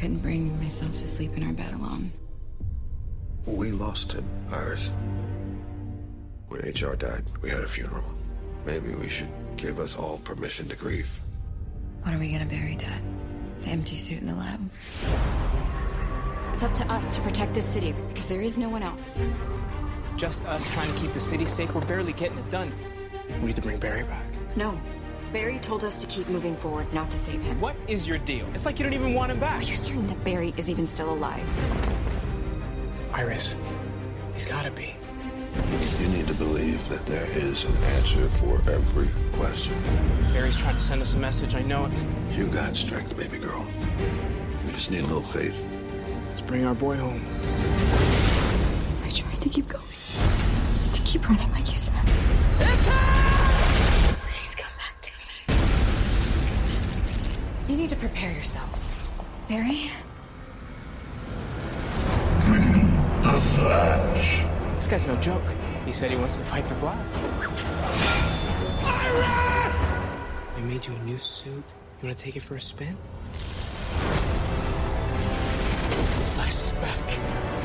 I 0.00 0.02
couldn't 0.02 0.20
bring 0.20 0.58
myself 0.62 0.96
to 0.96 1.06
sleep 1.06 1.36
in 1.36 1.42
our 1.42 1.52
bed 1.52 1.74
alone. 1.74 2.10
We 3.44 3.70
lost 3.70 4.12
him, 4.12 4.26
Iris. 4.50 4.94
When 6.48 6.62
HR 6.62 6.96
died, 6.96 7.24
we 7.42 7.50
had 7.50 7.60
a 7.60 7.68
funeral. 7.68 8.10
Maybe 8.64 8.94
we 8.94 9.10
should 9.10 9.28
give 9.58 9.78
us 9.78 9.98
all 9.98 10.16
permission 10.24 10.70
to 10.70 10.76
grieve. 10.76 11.20
What 12.00 12.14
are 12.14 12.18
we 12.18 12.32
gonna 12.32 12.46
bury, 12.46 12.76
Dad? 12.76 13.02
The 13.60 13.68
empty 13.68 13.94
suit 13.96 14.22
in 14.22 14.26
the 14.26 14.32
lab? 14.32 14.70
It's 16.54 16.62
up 16.62 16.72
to 16.76 16.90
us 16.90 17.14
to 17.16 17.20
protect 17.20 17.52
this 17.52 17.66
city 17.66 17.92
because 18.08 18.26
there 18.26 18.40
is 18.40 18.58
no 18.58 18.70
one 18.70 18.82
else. 18.82 19.20
Just 20.16 20.46
us 20.46 20.72
trying 20.72 20.90
to 20.94 20.98
keep 20.98 21.12
the 21.12 21.20
city 21.20 21.44
safe. 21.44 21.74
We're 21.74 21.84
barely 21.84 22.14
getting 22.14 22.38
it 22.38 22.50
done. 22.50 22.72
We 23.40 23.48
need 23.48 23.56
to 23.56 23.62
bring 23.62 23.76
Barry 23.78 24.04
back. 24.04 24.24
No. 24.56 24.80
Barry 25.32 25.60
told 25.60 25.84
us 25.84 26.00
to 26.00 26.08
keep 26.08 26.28
moving 26.28 26.56
forward, 26.56 26.92
not 26.92 27.10
to 27.12 27.18
save 27.18 27.40
him. 27.40 27.60
What 27.60 27.76
is 27.86 28.06
your 28.06 28.18
deal? 28.18 28.46
It's 28.52 28.66
like 28.66 28.80
you 28.80 28.84
don't 28.84 28.94
even 28.94 29.14
want 29.14 29.30
him 29.30 29.38
back. 29.38 29.60
Are 29.60 29.64
you 29.64 29.76
certain 29.76 30.06
that 30.08 30.22
Barry 30.24 30.52
is 30.56 30.68
even 30.68 30.86
still 30.86 31.12
alive? 31.12 31.46
Iris, 33.12 33.54
he's 34.32 34.46
gotta 34.46 34.72
be. 34.72 34.96
You 36.00 36.08
need 36.08 36.26
to 36.26 36.34
believe 36.34 36.86
that 36.88 37.06
there 37.06 37.26
is 37.30 37.64
an 37.64 37.76
answer 37.96 38.28
for 38.28 38.56
every 38.70 39.08
question. 39.32 39.80
Barry's 40.32 40.56
trying 40.56 40.74
to 40.74 40.80
send 40.80 41.00
us 41.00 41.14
a 41.14 41.18
message. 41.18 41.54
I 41.54 41.62
know 41.62 41.86
it. 41.86 42.02
You 42.32 42.46
got 42.46 42.74
strength, 42.74 43.16
baby 43.16 43.38
girl. 43.38 43.66
You 44.66 44.72
just 44.72 44.90
need 44.90 45.00
a 45.00 45.06
little 45.06 45.22
faith. 45.22 45.68
Let's 46.24 46.40
bring 46.40 46.64
our 46.64 46.74
boy 46.74 46.96
home. 46.96 47.24
I 49.04 49.10
tried 49.10 49.40
to 49.42 49.48
keep 49.48 49.68
going. 49.68 49.84
To 50.92 51.02
keep 51.02 51.28
running 51.28 51.50
like 51.52 51.70
you 51.70 51.76
said. 51.76 52.04
Please 52.58 53.29
You 57.70 57.76
need 57.76 57.90
to 57.90 57.96
prepare 57.96 58.32
yourselves. 58.32 58.98
Barry? 59.48 59.92
The 63.22 63.38
Flash. 63.38 64.44
This 64.74 64.88
guy's 64.88 65.06
no 65.06 65.14
joke. 65.20 65.54
He 65.86 65.92
said 65.92 66.10
he 66.10 66.16
wants 66.16 66.38
to 66.38 66.44
fight 66.44 66.68
the 66.68 66.74
Flash. 66.74 66.98
I 70.56 70.60
made 70.64 70.84
you 70.84 70.96
a 70.96 70.98
new 71.04 71.18
suit. 71.18 71.74
You 72.02 72.08
want 72.08 72.18
to 72.18 72.24
take 72.24 72.34
it 72.34 72.42
for 72.42 72.56
a 72.56 72.60
spin? 72.60 72.96
Flash 76.34 76.54
is 76.54 76.72
back. 76.72 77.59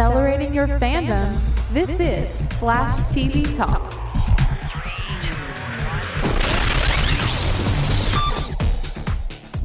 Accelerating 0.00 0.54
your 0.54 0.66
fandom. 0.66 1.38
This 1.74 1.90
is 2.00 2.34
Flash 2.54 2.90
TV 3.14 3.54
Talk. 3.54 3.92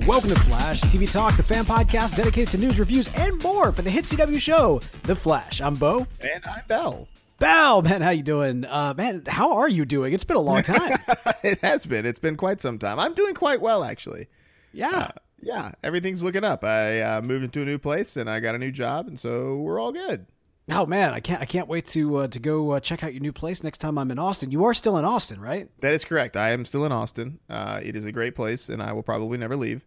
Welcome 0.06 0.32
to 0.32 0.40
Flash 0.42 0.82
TV 0.82 1.10
Talk, 1.10 1.38
the 1.38 1.42
fan 1.42 1.64
podcast 1.64 2.18
dedicated 2.18 2.50
to 2.50 2.58
news, 2.58 2.80
reviews, 2.80 3.08
and 3.16 3.42
more 3.42 3.72
for 3.72 3.82
the 3.82 3.90
hit 3.90 4.04
CW 4.04 4.42
show, 4.42 4.82
The 5.04 5.16
Flash. 5.16 5.62
I'm 5.62 5.76
Bo. 5.76 6.06
And 6.20 6.46
I'm 6.46 6.64
Bell. 6.68 7.08
Bell, 7.40 7.82
man, 7.82 8.02
how 8.02 8.10
you 8.10 8.22
doing? 8.22 8.66
Uh, 8.66 8.94
man, 8.98 9.24
how 9.28 9.56
are 9.56 9.70
you 9.70 9.86
doing? 9.86 10.12
It's 10.12 10.26
been 10.26 10.36
a 10.36 10.42
long 10.42 10.64
time. 10.64 10.98
it 11.46 11.62
has 11.62 11.86
been. 11.86 12.06
It's 12.06 12.20
been 12.20 12.36
quite 12.36 12.60
some 12.60 12.78
time. 12.78 13.00
I'm 13.00 13.14
doing 13.14 13.36
quite 13.36 13.62
well, 13.62 13.86
actually. 13.86 14.28
yeah. 14.74 14.90
Uh, 14.90 15.12
yeah, 15.46 15.74
everything's 15.84 16.24
looking 16.24 16.44
up. 16.44 16.64
I 16.64 17.02
uh, 17.02 17.22
moved 17.22 17.44
into 17.44 17.62
a 17.62 17.66
new 17.66 17.78
place 17.78 18.18
and 18.18 18.28
I 18.28 18.40
got 18.40 18.56
a 18.56 18.58
new 18.58 18.72
job, 18.72 19.08
and 19.08 19.20
so 19.20 19.58
we're 19.58 19.80
all 19.80 19.92
good. 19.92 20.26
Oh 20.72 20.86
man, 20.88 21.14
I 21.14 21.20
can't 21.20 21.42
I 21.42 21.46
can't 21.46 21.68
wait 21.68 21.86
to 21.88 22.18
uh, 22.18 22.28
to 22.28 22.40
go 22.40 22.72
uh, 22.72 22.80
check 22.80 23.04
out 23.04 23.14
your 23.14 23.22
new 23.22 23.34
place 23.34 23.64
next 23.64 23.78
time 23.80 23.98
I'm 23.98 24.10
in 24.10 24.18
Austin. 24.18 24.50
You 24.50 24.66
are 24.66 24.74
still 24.74 24.98
in 24.98 25.06
Austin, 25.06 25.40
right? 25.40 25.70
That 25.82 25.94
is 25.94 26.04
correct. 26.04 26.36
I 26.36 26.52
am 26.52 26.66
still 26.66 26.86
in 26.86 26.92
Austin. 26.92 27.40
Uh, 27.50 27.80
it 27.84 27.96
is 27.96 28.06
a 28.06 28.12
great 28.12 28.36
place, 28.36 28.70
and 28.70 28.82
I 28.82 28.94
will 28.94 29.04
probably 29.04 29.38
never 29.38 29.56
leave. 29.56 29.86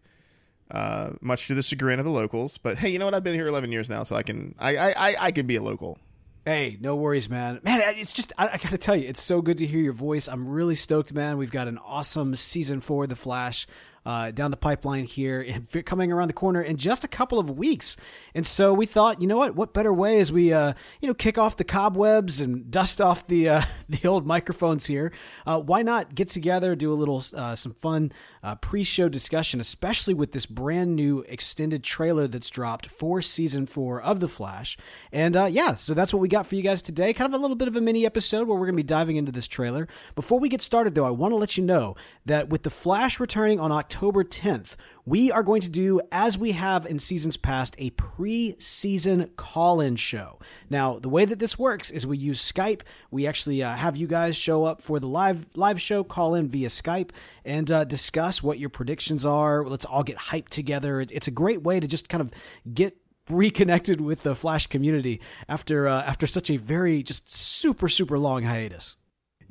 Uh, 0.71 1.11
much 1.19 1.47
to 1.47 1.55
the 1.55 1.63
chagrin 1.63 1.97
of 1.99 2.05
the 2.05 2.11
locals, 2.11 2.57
but 2.59 2.77
hey, 2.77 2.89
you 2.89 2.99
know 2.99 3.05
what? 3.05 3.15
I've 3.15 3.23
been 3.23 3.33
here 3.33 3.47
11 3.47 3.71
years 3.71 3.89
now, 3.89 4.03
so 4.03 4.15
I 4.15 4.23
can 4.23 4.55
I 4.59 4.77
I, 4.77 4.89
I, 5.09 5.15
I 5.19 5.31
can 5.31 5.47
be 5.47 5.55
a 5.55 5.61
local. 5.61 5.97
Hey, 6.45 6.77
no 6.79 6.95
worries, 6.95 7.29
man. 7.29 7.59
Man, 7.63 7.81
it's 7.97 8.13
just, 8.13 8.31
I, 8.37 8.47
I 8.47 8.57
got 8.57 8.71
to 8.71 8.77
tell 8.77 8.95
you, 8.95 9.07
it's 9.09 9.21
so 9.21 9.41
good 9.41 9.57
to 9.57 9.67
hear 9.67 9.81
your 9.81 9.93
voice. 9.93 10.27
I'm 10.29 10.47
really 10.47 10.73
stoked, 10.75 11.13
man. 11.13 11.37
We've 11.37 11.51
got 11.51 11.67
an 11.67 11.77
awesome 11.79 12.35
season 12.35 12.79
four 12.79 13.03
of 13.03 13.09
The 13.09 13.15
Flash 13.15 13.67
uh, 14.09 14.31
down 14.31 14.49
the 14.49 14.57
pipeline 14.57 15.03
here, 15.03 15.45
coming 15.85 16.11
around 16.11 16.29
the 16.29 16.33
corner 16.33 16.63
in 16.63 16.77
just 16.77 17.03
a 17.03 17.07
couple 17.07 17.37
of 17.37 17.47
weeks. 17.59 17.95
And 18.33 18.43
so 18.43 18.73
we 18.73 18.87
thought, 18.87 19.21
you 19.21 19.27
know 19.27 19.37
what? 19.37 19.55
What 19.55 19.71
better 19.71 19.93
way 19.93 20.19
as 20.19 20.31
we, 20.31 20.51
uh, 20.51 20.73
you 20.99 21.07
know, 21.07 21.13
kick 21.13 21.37
off 21.37 21.57
the 21.57 21.63
cobwebs 21.63 22.41
and 22.41 22.71
dust 22.71 23.01
off 23.01 23.27
the 23.27 23.49
uh, 23.49 23.61
the 23.89 24.07
old 24.07 24.25
microphones 24.25 24.87
here? 24.87 25.11
Uh, 25.45 25.59
why 25.59 25.83
not 25.83 26.15
get 26.15 26.27
together, 26.27 26.75
do 26.75 26.91
a 26.91 26.95
little, 26.95 27.21
uh, 27.35 27.53
some 27.53 27.75
fun 27.75 28.11
uh, 28.41 28.55
pre-show 28.55 29.09
discussion, 29.09 29.59
especially 29.59 30.15
with 30.15 30.31
this 30.31 30.47
brand 30.47 30.95
new 30.95 31.23
extended 31.27 31.83
trailer 31.83 32.27
that's 32.27 32.49
dropped 32.49 32.87
for 32.87 33.21
season 33.21 33.67
four 33.67 34.01
of 34.01 34.21
The 34.21 34.27
Flash. 34.27 34.75
And 35.11 35.35
yeah, 35.35 35.75
so 35.75 35.93
that's 35.93 36.11
what 36.11 36.19
we 36.19 36.27
got 36.27 36.47
for 36.47 36.55
you 36.55 36.63
guys 36.63 36.81
today. 36.81 37.13
Kind 37.13 37.31
of 37.31 37.39
a 37.39 37.41
little 37.41 37.55
bit 37.55 37.67
of 37.67 37.75
a 37.75 37.81
mini 37.81 38.07
episode 38.07 38.47
where 38.47 38.57
we're 38.57 38.65
going 38.65 38.75
to 38.75 38.83
be 38.83 38.83
diving 38.83 39.17
into 39.17 39.31
this 39.31 39.47
trailer. 39.47 39.87
Before 40.15 40.39
we 40.39 40.49
get 40.49 40.63
started, 40.63 40.95
though, 40.95 41.05
I 41.05 41.11
want 41.11 41.31
to 41.31 41.35
let 41.35 41.57
you 41.57 41.63
know 41.63 41.95
that 42.25 42.49
with 42.49 42.63
The 42.63 42.71
Flash 42.71 43.19
returning 43.19 43.59
on 43.59 43.71
October 43.71 43.98
10th, 43.99 44.75
we 45.05 45.29
are 45.31 45.43
going 45.43 45.61
to 45.61 45.69
do, 45.69 45.99
as 46.11 46.37
we 46.37 46.53
have 46.53 46.85
in 46.85 46.99
seasons 46.99 47.35
past, 47.35 47.75
a 47.77 47.89
pre-season 47.91 49.29
call-in 49.35 49.97
show. 49.97 50.39
Now, 50.69 50.99
the 50.99 51.09
way 51.09 51.25
that 51.25 51.39
this 51.39 51.59
works 51.59 51.91
is 51.91 52.07
we 52.07 52.17
use 52.17 52.39
Skype. 52.39 52.81
We 53.11 53.27
actually 53.27 53.61
uh, 53.61 53.75
have 53.75 53.97
you 53.97 54.07
guys 54.07 54.37
show 54.37 54.63
up 54.63 54.81
for 54.81 54.99
the 54.99 55.07
live 55.07 55.47
live 55.55 55.81
show, 55.81 56.03
call 56.03 56.33
in 56.33 56.47
via 56.47 56.69
Skype, 56.69 57.11
and 57.43 57.69
uh, 57.71 57.83
discuss 57.83 58.41
what 58.41 58.57
your 58.57 58.69
predictions 58.69 59.25
are. 59.25 59.65
Let's 59.65 59.85
all 59.85 60.03
get 60.03 60.17
hyped 60.17 60.49
together. 60.49 61.01
It's 61.01 61.27
a 61.27 61.31
great 61.31 61.61
way 61.61 61.79
to 61.79 61.87
just 61.87 62.07
kind 62.07 62.21
of 62.21 62.31
get 62.73 62.95
reconnected 63.29 64.01
with 64.01 64.23
the 64.23 64.33
Flash 64.33 64.67
community 64.67 65.21
after 65.47 65.87
uh, 65.87 66.03
after 66.03 66.25
such 66.25 66.49
a 66.49 66.57
very 66.57 67.03
just 67.03 67.29
super 67.29 67.89
super 67.89 68.17
long 68.17 68.43
hiatus. 68.43 68.95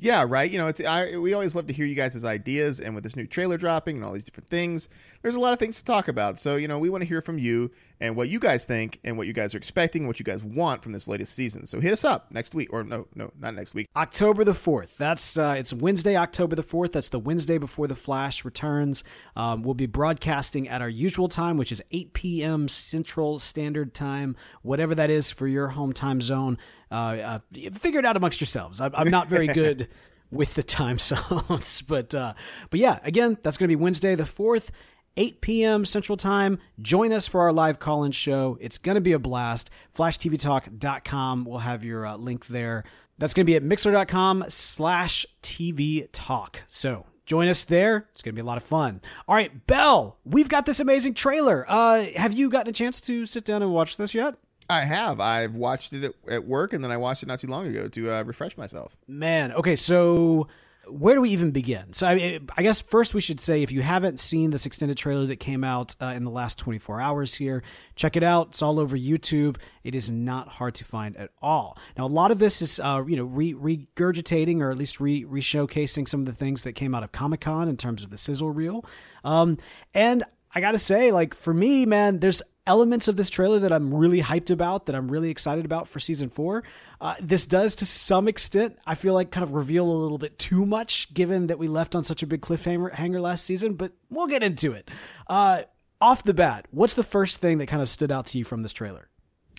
Yeah, 0.01 0.25
right. 0.27 0.49
You 0.49 0.57
know, 0.57 0.67
it's 0.67 0.79
I, 0.79 1.17
we 1.17 1.33
always 1.33 1.55
love 1.55 1.67
to 1.67 1.73
hear 1.73 1.85
you 1.85 1.93
guys' 1.95 2.23
ideas, 2.23 2.79
and 2.79 2.95
with 2.95 3.03
this 3.03 3.17
new 3.17 3.27
trailer 3.27 3.57
dropping 3.57 3.97
and 3.97 4.05
all 4.05 4.13
these 4.13 4.23
different 4.23 4.49
things, 4.49 4.87
there's 5.21 5.35
a 5.35 5.39
lot 5.41 5.51
of 5.51 5.59
things 5.59 5.77
to 5.77 5.83
talk 5.83 6.07
about. 6.07 6.39
So, 6.39 6.55
you 6.55 6.69
know, 6.69 6.79
we 6.79 6.89
want 6.89 7.01
to 7.01 7.07
hear 7.07 7.21
from 7.21 7.37
you 7.37 7.69
and 7.99 8.15
what 8.15 8.29
you 8.29 8.39
guys 8.39 8.63
think, 8.63 9.01
and 9.03 9.17
what 9.17 9.27
you 9.27 9.33
guys 9.33 9.53
are 9.53 9.57
expecting, 9.57 10.07
what 10.07 10.17
you 10.17 10.23
guys 10.23 10.41
want 10.41 10.83
from 10.83 10.93
this 10.93 11.05
latest 11.09 11.35
season. 11.35 11.65
So, 11.65 11.81
hit 11.81 11.91
us 11.91 12.05
up 12.05 12.31
next 12.31 12.55
week, 12.55 12.71
or 12.71 12.85
no, 12.85 13.07
no, 13.13 13.33
not 13.37 13.55
next 13.55 13.73
week. 13.73 13.87
October 13.97 14.45
the 14.45 14.53
fourth. 14.53 14.97
That's 14.97 15.37
uh, 15.37 15.55
it's 15.57 15.73
Wednesday, 15.73 16.15
October 16.15 16.55
the 16.55 16.63
fourth. 16.63 16.93
That's 16.93 17.09
the 17.09 17.19
Wednesday 17.19 17.57
before 17.57 17.87
the 17.87 17.95
Flash 17.95 18.45
returns. 18.45 19.03
Um, 19.35 19.63
we'll 19.63 19.73
be 19.73 19.85
broadcasting 19.85 20.69
at 20.69 20.81
our 20.81 20.89
usual 20.89 21.27
time, 21.27 21.57
which 21.57 21.73
is 21.73 21.81
8 21.91 22.13
p.m. 22.13 22.69
Central 22.69 23.37
Standard 23.37 23.93
Time, 23.93 24.37
whatever 24.61 24.95
that 24.95 25.09
is 25.09 25.29
for 25.29 25.47
your 25.47 25.69
home 25.69 25.91
time 25.91 26.21
zone. 26.21 26.57
Uh, 26.91 27.39
uh, 27.53 27.69
figure 27.73 27.99
it 27.99 28.05
out 28.05 28.17
amongst 28.17 28.41
yourselves. 28.41 28.81
I'm, 28.81 28.93
I'm 28.95 29.09
not 29.09 29.27
very 29.27 29.47
good 29.61 29.87
with 30.31 30.53
the 30.55 30.63
time 30.63 30.97
zones, 30.99 31.81
but 31.81 32.13
uh, 32.13 32.33
but 32.69 32.79
yeah, 32.79 32.99
again, 33.03 33.37
that's 33.41 33.57
going 33.57 33.69
to 33.69 33.75
be 33.75 33.81
Wednesday 33.81 34.15
the 34.15 34.25
fourth. 34.25 34.71
8 35.17 35.41
p.m. 35.41 35.85
Central 35.85 36.15
Time. 36.15 36.59
Join 36.81 37.11
us 37.11 37.27
for 37.27 37.41
our 37.41 37.51
live 37.51 37.77
call 37.79 38.05
in 38.05 38.11
show. 38.11 38.57
It's 38.61 38.77
going 38.77 38.95
to 38.95 39.01
be 39.01 39.11
a 39.11 39.19
blast. 39.19 39.69
FlashTVTalk.com. 39.97 41.43
We'll 41.45 41.59
have 41.59 41.83
your 41.83 42.05
uh, 42.05 42.15
link 42.15 42.45
there. 42.45 42.85
That's 43.17 43.33
going 43.33 43.45
to 43.45 43.51
be 43.51 43.55
at 43.57 43.63
mixlr.com 43.63 44.45
slash 44.47 45.25
TV 45.43 46.07
Talk. 46.13 46.63
So 46.67 47.05
join 47.25 47.49
us 47.49 47.65
there. 47.65 48.07
It's 48.13 48.21
going 48.21 48.33
to 48.33 48.41
be 48.41 48.41
a 48.41 48.45
lot 48.45 48.57
of 48.57 48.63
fun. 48.63 49.01
All 49.27 49.35
right, 49.35 49.67
Bell, 49.67 50.17
we've 50.23 50.47
got 50.47 50.65
this 50.65 50.79
amazing 50.79 51.15
trailer. 51.15 51.65
Uh, 51.67 52.05
have 52.15 52.31
you 52.31 52.49
gotten 52.49 52.69
a 52.69 52.73
chance 52.73 53.01
to 53.01 53.25
sit 53.25 53.43
down 53.43 53.61
and 53.61 53.73
watch 53.73 53.97
this 53.97 54.13
yet? 54.13 54.35
I 54.69 54.85
have. 54.85 55.19
I've 55.19 55.55
watched 55.55 55.93
it 55.93 56.03
at, 56.03 56.13
at 56.29 56.45
work, 56.45 56.73
and 56.73 56.83
then 56.83 56.91
I 56.91 56.97
watched 56.97 57.23
it 57.23 57.25
not 57.25 57.39
too 57.39 57.47
long 57.47 57.67
ago 57.67 57.87
to 57.87 58.11
uh, 58.11 58.23
refresh 58.23 58.57
myself. 58.57 58.95
Man, 59.07 59.51
okay, 59.53 59.75
so 59.75 60.47
where 60.87 61.15
do 61.15 61.21
we 61.21 61.29
even 61.29 61.51
begin? 61.51 61.93
So, 61.93 62.07
I, 62.07 62.39
I 62.57 62.63
guess 62.63 62.79
first 62.79 63.13
we 63.13 63.21
should 63.21 63.39
say 63.39 63.63
if 63.63 63.71
you 63.71 63.81
haven't 63.81 64.19
seen 64.19 64.51
this 64.51 64.65
extended 64.65 64.97
trailer 64.97 65.25
that 65.25 65.37
came 65.37 65.63
out 65.63 65.95
uh, 66.01 66.13
in 66.15 66.23
the 66.23 66.31
last 66.31 66.57
24 66.57 67.01
hours 67.01 67.33
here, 67.33 67.63
check 67.95 68.15
it 68.15 68.23
out. 68.23 68.49
It's 68.49 68.61
all 68.61 68.79
over 68.79 68.97
YouTube. 68.97 69.57
It 69.83 69.95
is 69.95 70.09
not 70.09 70.47
hard 70.47 70.75
to 70.75 70.85
find 70.85 71.15
at 71.17 71.31
all. 71.41 71.77
Now, 71.97 72.05
a 72.05 72.07
lot 72.07 72.31
of 72.31 72.39
this 72.39 72.61
is, 72.61 72.79
uh, 72.79 73.03
you 73.07 73.17
know, 73.17 73.25
re- 73.25 73.53
regurgitating 73.53 74.61
or 74.61 74.71
at 74.71 74.77
least 74.77 74.99
re 74.99 75.23
showcasing 75.25 76.07
some 76.07 76.21
of 76.21 76.25
the 76.25 76.33
things 76.33 76.63
that 76.63 76.73
came 76.73 76.93
out 76.93 77.03
of 77.03 77.11
Comic 77.11 77.41
Con 77.41 77.67
in 77.67 77.77
terms 77.77 78.03
of 78.03 78.09
the 78.09 78.17
sizzle 78.17 78.51
reel. 78.51 78.85
Um, 79.23 79.57
and 79.93 80.23
I 80.53 80.61
got 80.61 80.71
to 80.71 80.79
say, 80.79 81.11
like, 81.11 81.33
for 81.33 81.53
me, 81.53 81.85
man, 81.85 82.19
there's 82.19 82.41
elements 82.69 83.07
of 83.07 83.17
this 83.17 83.31
trailer 83.31 83.57
that 83.59 83.73
I'm 83.73 83.93
really 83.93 84.21
hyped 84.21 84.51
about, 84.51 84.85
that 84.85 84.95
I'm 84.95 85.09
really 85.11 85.31
excited 85.31 85.65
about 85.65 85.87
for 85.87 85.99
season 85.99 86.29
four. 86.29 86.63
Uh, 87.01 87.15
this 87.19 87.47
does, 87.47 87.75
to 87.77 87.85
some 87.85 88.27
extent, 88.27 88.77
I 88.85 88.93
feel 88.93 89.15
like 89.15 89.31
kind 89.31 89.43
of 89.43 89.53
reveal 89.53 89.85
a 89.85 89.91
little 89.91 90.19
bit 90.19 90.37
too 90.37 90.65
much, 90.67 91.11
given 91.13 91.47
that 91.47 91.57
we 91.57 91.67
left 91.67 91.95
on 91.95 92.03
such 92.03 92.21
a 92.21 92.27
big 92.27 92.41
cliffhanger 92.41 93.19
last 93.19 93.43
season. 93.43 93.73
But 93.73 93.93
we'll 94.11 94.27
get 94.27 94.43
into 94.43 94.73
it. 94.73 94.89
Uh, 95.27 95.63
off 95.99 96.23
the 96.23 96.33
bat, 96.33 96.67
what's 96.69 96.93
the 96.93 97.03
first 97.03 97.41
thing 97.41 97.57
that 97.57 97.65
kind 97.65 97.81
of 97.81 97.89
stood 97.89 98.11
out 98.11 98.27
to 98.27 98.37
you 98.37 98.43
from 98.43 98.61
this 98.61 98.71
trailer? 98.71 99.09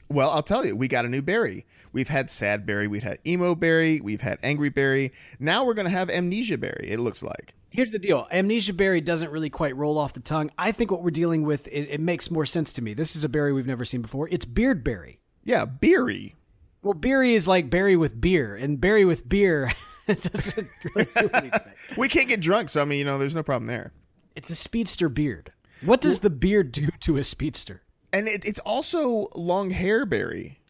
Well, 0.08 0.30
I'll 0.30 0.42
tell 0.42 0.64
you, 0.64 0.74
we 0.76 0.88
got 0.88 1.04
a 1.04 1.08
new 1.08 1.22
Barry. 1.22 1.66
We've 1.92 2.08
had 2.08 2.30
Sad 2.30 2.64
Barry, 2.64 2.86
we've 2.86 3.02
had 3.02 3.18
Emo 3.26 3.54
Barry, 3.56 4.00
we've 4.00 4.20
had 4.20 4.38
Angry 4.42 4.70
Barry. 4.70 5.12
Now 5.38 5.64
we're 5.64 5.74
going 5.74 5.86
to 5.86 5.90
have 5.90 6.10
Amnesia 6.10 6.58
Barry, 6.58 6.88
it 6.90 7.00
looks 7.00 7.22
like. 7.22 7.54
Here's 7.70 7.92
the 7.92 7.98
deal 7.98 8.26
Amnesia 8.30 8.72
berry 8.72 9.00
doesn't 9.00 9.30
really 9.30 9.50
quite 9.50 9.76
roll 9.76 9.96
off 9.96 10.12
the 10.12 10.20
tongue. 10.20 10.50
I 10.58 10.72
think 10.72 10.90
what 10.90 11.02
we're 11.02 11.10
dealing 11.10 11.44
with, 11.44 11.68
it, 11.68 11.88
it 11.88 12.00
makes 12.00 12.30
more 12.30 12.44
sense 12.44 12.72
to 12.74 12.82
me. 12.82 12.94
This 12.94 13.14
is 13.16 13.24
a 13.24 13.28
berry 13.28 13.52
we've 13.52 13.66
never 13.66 13.84
seen 13.84 14.02
before. 14.02 14.28
It's 14.30 14.44
Beard 14.44 14.82
Barry. 14.82 15.20
Yeah, 15.44 15.64
Beery. 15.64 16.34
Well, 16.82 16.94
Beery 16.94 17.34
is 17.34 17.46
like 17.46 17.70
berry 17.70 17.96
with 17.96 18.20
beer, 18.20 18.56
and 18.56 18.80
berry 18.80 19.04
with 19.04 19.28
beer 19.28 19.70
doesn't 20.06 20.68
really 20.94 21.08
do 21.16 21.30
anything. 21.34 21.60
we 21.96 22.08
can't 22.08 22.28
get 22.28 22.40
drunk, 22.40 22.70
so 22.70 22.82
I 22.82 22.84
mean, 22.84 22.98
you 22.98 23.04
know, 23.04 23.18
there's 23.18 23.34
no 23.34 23.42
problem 23.42 23.66
there. 23.66 23.92
It's 24.34 24.50
a 24.50 24.54
speedster 24.56 25.08
beard. 25.08 25.52
What 25.84 26.00
does 26.00 26.20
the 26.20 26.30
beard 26.30 26.72
do 26.72 26.88
to 27.00 27.16
a 27.16 27.24
speedster? 27.24 27.82
And 28.12 28.28
it, 28.28 28.46
it's 28.46 28.58
also 28.60 29.28
long 29.34 29.70
hair 29.70 30.04
Barry 30.04 30.60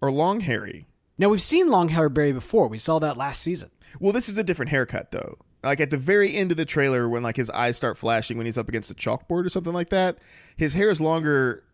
or 0.00 0.10
long 0.10 0.40
hairy. 0.40 0.86
Now 1.18 1.28
we've 1.28 1.42
seen 1.42 1.68
long 1.68 1.90
hair 1.90 2.08
Barry 2.08 2.32
before. 2.32 2.68
We 2.68 2.78
saw 2.78 2.98
that 2.98 3.16
last 3.16 3.42
season. 3.42 3.70
Well, 4.00 4.12
this 4.12 4.28
is 4.28 4.38
a 4.38 4.44
different 4.44 4.70
haircut 4.70 5.10
though. 5.10 5.38
Like 5.64 5.80
at 5.80 5.90
the 5.90 5.96
very 5.96 6.34
end 6.34 6.50
of 6.50 6.56
the 6.56 6.64
trailer, 6.64 7.08
when 7.08 7.22
like 7.22 7.36
his 7.36 7.50
eyes 7.50 7.76
start 7.76 7.96
flashing 7.96 8.36
when 8.36 8.46
he's 8.46 8.58
up 8.58 8.68
against 8.68 8.90
a 8.90 8.94
chalkboard 8.94 9.44
or 9.44 9.48
something 9.48 9.72
like 9.72 9.90
that, 9.90 10.18
his 10.56 10.74
hair 10.74 10.90
is 10.90 11.00
longer. 11.00 11.64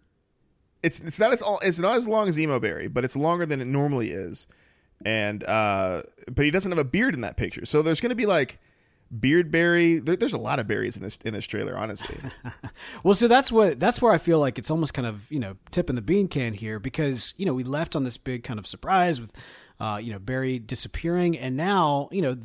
It's 0.83 1.01
it's 1.01 1.19
not 1.19 1.33
as 1.33 1.43
all 1.43 1.59
it's 1.63 1.79
not 1.79 1.97
as 1.97 2.09
long 2.09 2.29
as 2.29 2.39
emo 2.39 2.59
Barry, 2.59 2.89
but 2.89 3.05
it's 3.05 3.17
longer 3.17 3.45
than 3.45 3.61
it 3.61 3.67
normally 3.67 4.11
is, 4.11 4.49
and 5.05 5.45
uh, 5.45 6.03
but 6.31 6.45
he 6.45 6.51
doesn't 6.51 6.71
have 6.71 6.79
a 6.79 6.85
beard 6.85 7.15
in 7.15 7.21
that 7.23 7.37
picture. 7.37 7.67
So 7.67 7.83
there's 7.83 8.01
to 8.01 8.15
be 8.15 8.27
like 8.27 8.59
beard 9.19 9.51
berry. 9.51 9.99
There, 9.99 10.17
there's 10.17 10.35
a 10.35 10.39
lot 10.39 10.61
of 10.61 10.67
berries 10.67 10.97
in 10.97 11.03
this 11.03 11.19
in 11.25 11.35
this 11.35 11.47
trailer, 11.47 11.77
honestly. 11.77 12.17
well, 13.03 13.15
so 13.15 13.29
that's 13.29 13.51
what 13.51 13.81
that's 13.81 14.01
where 14.01 14.13
I 14.13 14.19
feel 14.19 14.39
like 14.39 14.59
it's 14.59 14.71
almost 14.71 14.95
kind 14.95 15.07
of 15.07 15.31
you 15.31 15.41
know 15.41 15.57
tipping 15.71 15.97
the 15.97 16.03
bean 16.03 16.29
can 16.29 16.55
here 16.55 16.79
because 16.79 17.35
you 17.37 17.47
know 17.47 17.55
we 17.55 17.65
left 17.65 17.97
on 17.97 18.05
this 18.05 18.17
big 18.17 18.45
kind 18.45 18.59
of 18.59 18.67
surprise 18.67 19.21
with 19.21 19.33
uh, 19.81 19.99
you 20.03 20.13
know 20.13 20.19
Barry 20.19 20.59
disappearing, 20.59 21.39
and 21.39 21.57
now 21.57 22.09
you 22.13 22.23
know 22.23 22.37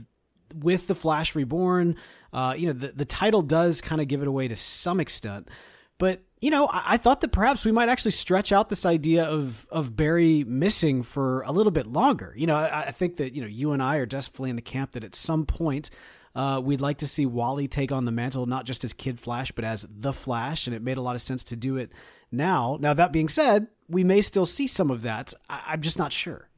with 0.60 0.88
the 0.88 0.96
Flash 0.96 1.36
Reborn, 1.36 1.96
uh, 2.34 2.54
you 2.58 2.68
know 2.68 2.74
the 2.74 2.90
the 2.90 3.06
title 3.06 3.42
does 3.42 3.82
kind 3.82 4.02
of 4.02 4.08
give 4.08 4.22
it 4.22 4.28
away 4.28 4.48
to 4.48 4.56
some 4.56 5.00
extent, 5.00 5.50
but 5.98 6.22
you 6.42 6.52
know, 6.52 6.68
I, 6.68 6.84
I, 6.86 6.98
thought 6.98 7.22
that 7.22 7.32
perhaps 7.32 7.66
we 7.66 7.72
might 7.72 7.90
actually 7.90 8.12
stretch 8.12 8.52
out 8.52 8.70
this 8.70 8.86
idea 8.86 9.24
of 9.24 9.66
of 9.72 9.96
Barry 9.96 10.44
missing 10.44 11.02
for 11.02 11.42
a 11.42 11.52
little 11.52 11.72
bit 11.72 11.88
longer. 11.88 12.34
You 12.38 12.48
know, 12.48 12.56
I, 12.56 12.88
I, 12.88 12.92
think 12.92 13.18
that 13.18 13.34
you 13.34 13.42
know 13.42 13.48
you 13.48 13.72
and 13.72 13.82
I 13.82 13.98
are 13.98 14.06
definitely 14.06 14.52
in 14.52 14.56
the 14.56 14.62
camp 14.62 14.92
that 14.92 15.04
at 15.04 15.16
some 15.16 15.46
point 15.46 15.90
uh, 16.36 16.62
we'd 16.64 16.82
like 16.82 16.98
to 16.98 17.08
see 17.08 17.26
Wally 17.26 17.68
take 17.68 17.92
on 17.92 18.06
the 18.06 18.12
mantle, 18.12 18.46
not 18.46 18.66
just 18.66 18.84
as 18.84 18.94
Kid 18.94 19.20
Flash, 19.20 19.52
but 19.54 19.64
as 19.64 19.88
the 19.90 20.12
Flash, 20.12 20.68
and 20.68 20.76
it 20.76 20.84
made 20.84 20.98
a 20.98 21.02
lot 21.02 21.16
of 21.16 21.22
sense 21.22 21.44
to 21.46 21.56
do 21.56 21.78
it 21.78 21.94
now. 22.32 22.78
Now, 22.80 22.94
that 22.94 23.14
being 23.14 23.30
said, 23.30 23.68
we 23.88 24.04
may 24.04 24.22
still 24.22 24.46
see 24.46 24.68
some 24.68 24.92
of 24.92 25.02
that. 25.04 25.34
I- 25.50 25.64
I'm 25.68 25.82
just 25.82 25.98
not 25.98 26.12
sure. 26.12 26.50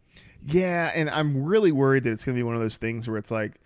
Yeah, 0.43 0.91
and 0.95 1.09
I'm 1.09 1.43
really 1.43 1.71
worried 1.71 2.03
that 2.03 2.11
it's 2.11 2.25
going 2.25 2.35
to 2.35 2.39
be 2.39 2.43
one 2.43 2.55
of 2.55 2.61
those 2.61 2.77
things 2.77 3.07
where 3.07 3.17
it's 3.17 3.31
like 3.31 3.59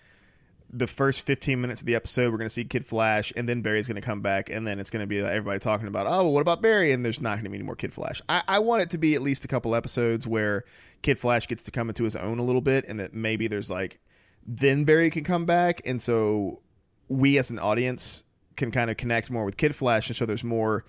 the 0.74 0.88
first 0.88 1.26
15 1.26 1.60
minutes 1.60 1.82
of 1.82 1.88
the 1.88 1.96
episode, 1.96 2.32
we're 2.32 2.38
going 2.38 2.46
to 2.46 2.54
see 2.54 2.64
Kid 2.64 2.86
Flash, 2.86 3.34
and 3.36 3.48
then 3.48 3.62
Barry's 3.62 3.88
going 3.88 3.96
to 3.96 4.02
come 4.02 4.22
back, 4.22 4.50
and 4.50 4.66
then 4.66 4.80
it's 4.80 4.90
going 4.90 5.02
to 5.02 5.08
be 5.08 5.20
everybody 5.20 5.60
talking 5.60 5.88
about, 5.88 6.08
oh, 6.08 6.24
well, 6.24 6.32
what 6.32 6.42
about 6.42 6.62
Barry? 6.62 6.94
And 6.94 7.04
there's 7.04 7.20
not 7.20 7.36
going 7.36 7.44
to 7.44 7.50
be 7.50 7.58
any 7.58 7.66
more 7.66 7.76
Kid 7.76 7.92
Flash. 7.92 8.22
I-, 8.30 8.44
I 8.48 8.60
want 8.60 8.82
it 8.82 8.92
to 8.92 8.98
be 8.98 9.16
at 9.16 9.22
least 9.22 9.44
a 9.44 9.50
couple 9.50 9.76
episodes 9.76 10.26
where 10.26 10.64
Kid 11.02 11.20
Flash 11.20 11.48
gets 11.48 11.64
to 11.64 11.72
come 11.72 11.90
into 11.90 12.06
his 12.06 12.16
own 12.16 12.40
a 12.40 12.44
little 12.44 12.62
bit, 12.62 12.86
and 12.88 13.00
that 13.00 13.14
maybe 13.14 13.48
there's 13.48 13.70
like 13.70 14.00
then 14.48 14.86
Barry 14.86 15.12
can 15.12 15.24
come 15.24 15.46
back, 15.46 15.82
and 15.86 16.02
so 16.02 16.62
we 17.10 17.38
as 17.38 17.52
an 17.52 17.60
audience 17.60 18.24
can 18.56 18.72
kind 18.72 18.90
of 18.90 18.98
connect 18.98 19.30
more 19.30 19.44
with 19.44 19.58
Kid 19.58 19.76
Flash, 19.76 20.10
and 20.10 20.16
so 20.16 20.26
there's 20.26 20.44
more. 20.44 20.86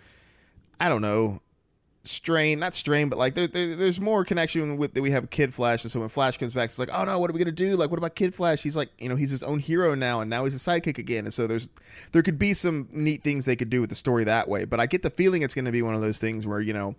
I 0.79 0.89
don't 0.89 1.03
know, 1.03 1.43
strain, 2.05 2.59
not 2.59 2.75
strain, 2.75 3.09
but 3.09 3.19
like 3.19 3.35
there, 3.35 3.47
there, 3.47 3.75
there's 3.75 4.01
more 4.01 4.25
connection 4.25 4.77
with 4.77 4.95
that 4.95 5.03
we 5.03 5.11
have 5.11 5.31
Kid 5.31 5.55
Flash, 5.55 5.85
and 5.85 5.91
so 5.91 6.01
when 6.01 6.09
Flash 6.09 6.37
comes 6.37 6.53
back, 6.53 6.67
it's 6.67 6.79
like, 6.79 6.91
oh 6.93 7.05
no, 7.05 7.19
what 7.19 7.31
are 7.31 7.33
we 7.33 7.39
gonna 7.39 7.53
do? 7.53 7.77
Like, 7.77 7.91
what 7.91 7.99
about 7.99 8.15
Kid 8.15 8.35
Flash? 8.35 8.63
He's 8.63 8.77
like, 8.77 8.91
you 8.99 9.09
know, 9.09 9.17
he's 9.17 9.31
his 9.31 9.43
own 9.43 9.59
hero 9.59 9.95
now, 9.95 10.21
and 10.21 10.31
now 10.31 10.45
he's 10.45 10.55
a 10.55 10.59
sidekick 10.59 10.99
again, 10.99 11.25
and 11.25 11.35
so 11.35 11.47
there's 11.47 11.71
there 12.13 12.23
could 12.23 12.39
be 12.39 12.55
some 12.55 12.89
neat 12.93 13.23
things 13.23 13.45
they 13.45 13.57
could 13.57 13.71
do 13.71 13.81
with 13.81 13.91
the 13.91 13.97
story 13.97 14.25
that 14.25 14.49
way. 14.49 14.65
But 14.65 14.81
I 14.81 14.87
get 14.87 15.03
the 15.03 15.11
feeling 15.11 15.43
it's 15.43 15.55
gonna 15.55 15.73
be 15.73 15.83
one 15.83 15.95
of 15.95 16.01
those 16.01 16.19
things 16.19 16.47
where 16.47 16.61
you 16.61 16.73
know 16.73 16.95